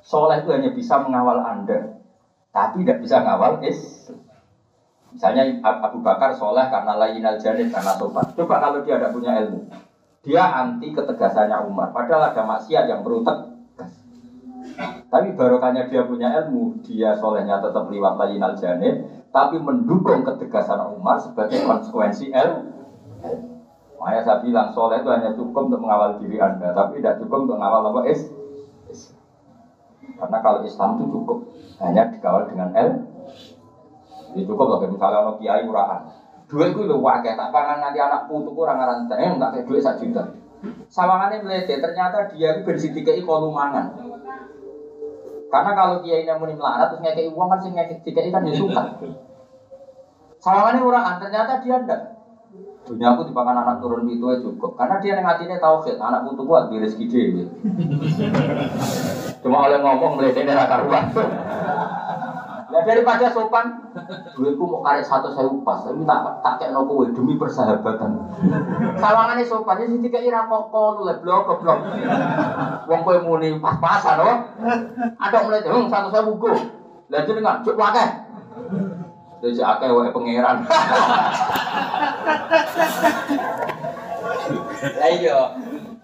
[0.00, 2.00] Soleh itu hanya bisa mengawal Anda,
[2.52, 4.20] tapi tidak bisa mengawal Islam.
[5.10, 8.30] Misalnya Abu Bakar soleh karena lain al karena sopan.
[8.38, 9.66] Coba kalau dia tidak punya ilmu,
[10.22, 11.90] Dia anti ketegasannya Umar.
[11.90, 13.49] Padahal ada maksiat yang tegas.
[15.10, 18.54] Tapi barokahnya dia punya ilmu, dia solehnya tetap liwat lain al
[19.30, 22.70] tapi mendukung ketegasan Umar sebagai konsekuensi ilmu.
[23.98, 27.58] Makanya saya bilang soleh itu hanya cukup untuk mengawal diri anda, tapi tidak cukup untuk
[27.58, 28.32] mengawal apa is.
[30.16, 31.38] Karena kalau Islam itu cukup
[31.84, 32.90] hanya dikawal dengan L.
[34.30, 36.00] Jadi cukup loh, misalnya orang kiai murahan.
[36.48, 39.82] Dua itu lo wakil, tak pangan nanti anak putu kurang ngaran tanya, nggak kayak duit
[39.82, 40.22] satu juta.
[40.90, 44.09] Sawangannya melete, ternyata dia itu bersih tiga kolu mangan.
[45.50, 48.82] Karena kalau kiai yang muni melarat terus ngekei uang kan sih ngekei kan dia suka.
[50.40, 52.00] Sawangannya murahan, ternyata dia enggak.
[52.86, 54.78] Dunia aku dipakan anak turun itu ya cukup.
[54.78, 57.46] Karena dia yang hatinya tauhid, anak putu kuat di rezeki dia.
[59.44, 61.06] Cuma oleh ngomong ini raka ruang.
[62.70, 63.82] Ya daripada sopan,
[64.38, 68.30] duitku mau karek satu saya upas, tapi tak tak kayak no kue demi persahabatan.
[68.94, 71.78] Sawangannya sopan, ini tiga ira koko, lu blok blok.
[72.86, 74.46] Wong kue muni pas-pasan loh.
[75.18, 76.50] Ada mulai dong satu saya buku.
[77.10, 78.08] Lanjut dengan cuk wakeh.
[79.42, 80.56] Jadi akeh wae pangeran.
[84.80, 85.38] Lah iya,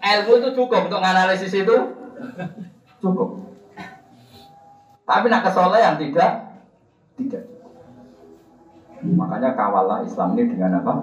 [0.03, 1.77] ilmu itu cukup untuk menganalisis itu.
[2.99, 3.39] Cukup.
[5.07, 6.46] Tapi nak kesolehan tidak
[7.17, 7.43] tidak.
[9.03, 10.93] Makanya kawallah Islam ini dengan apa?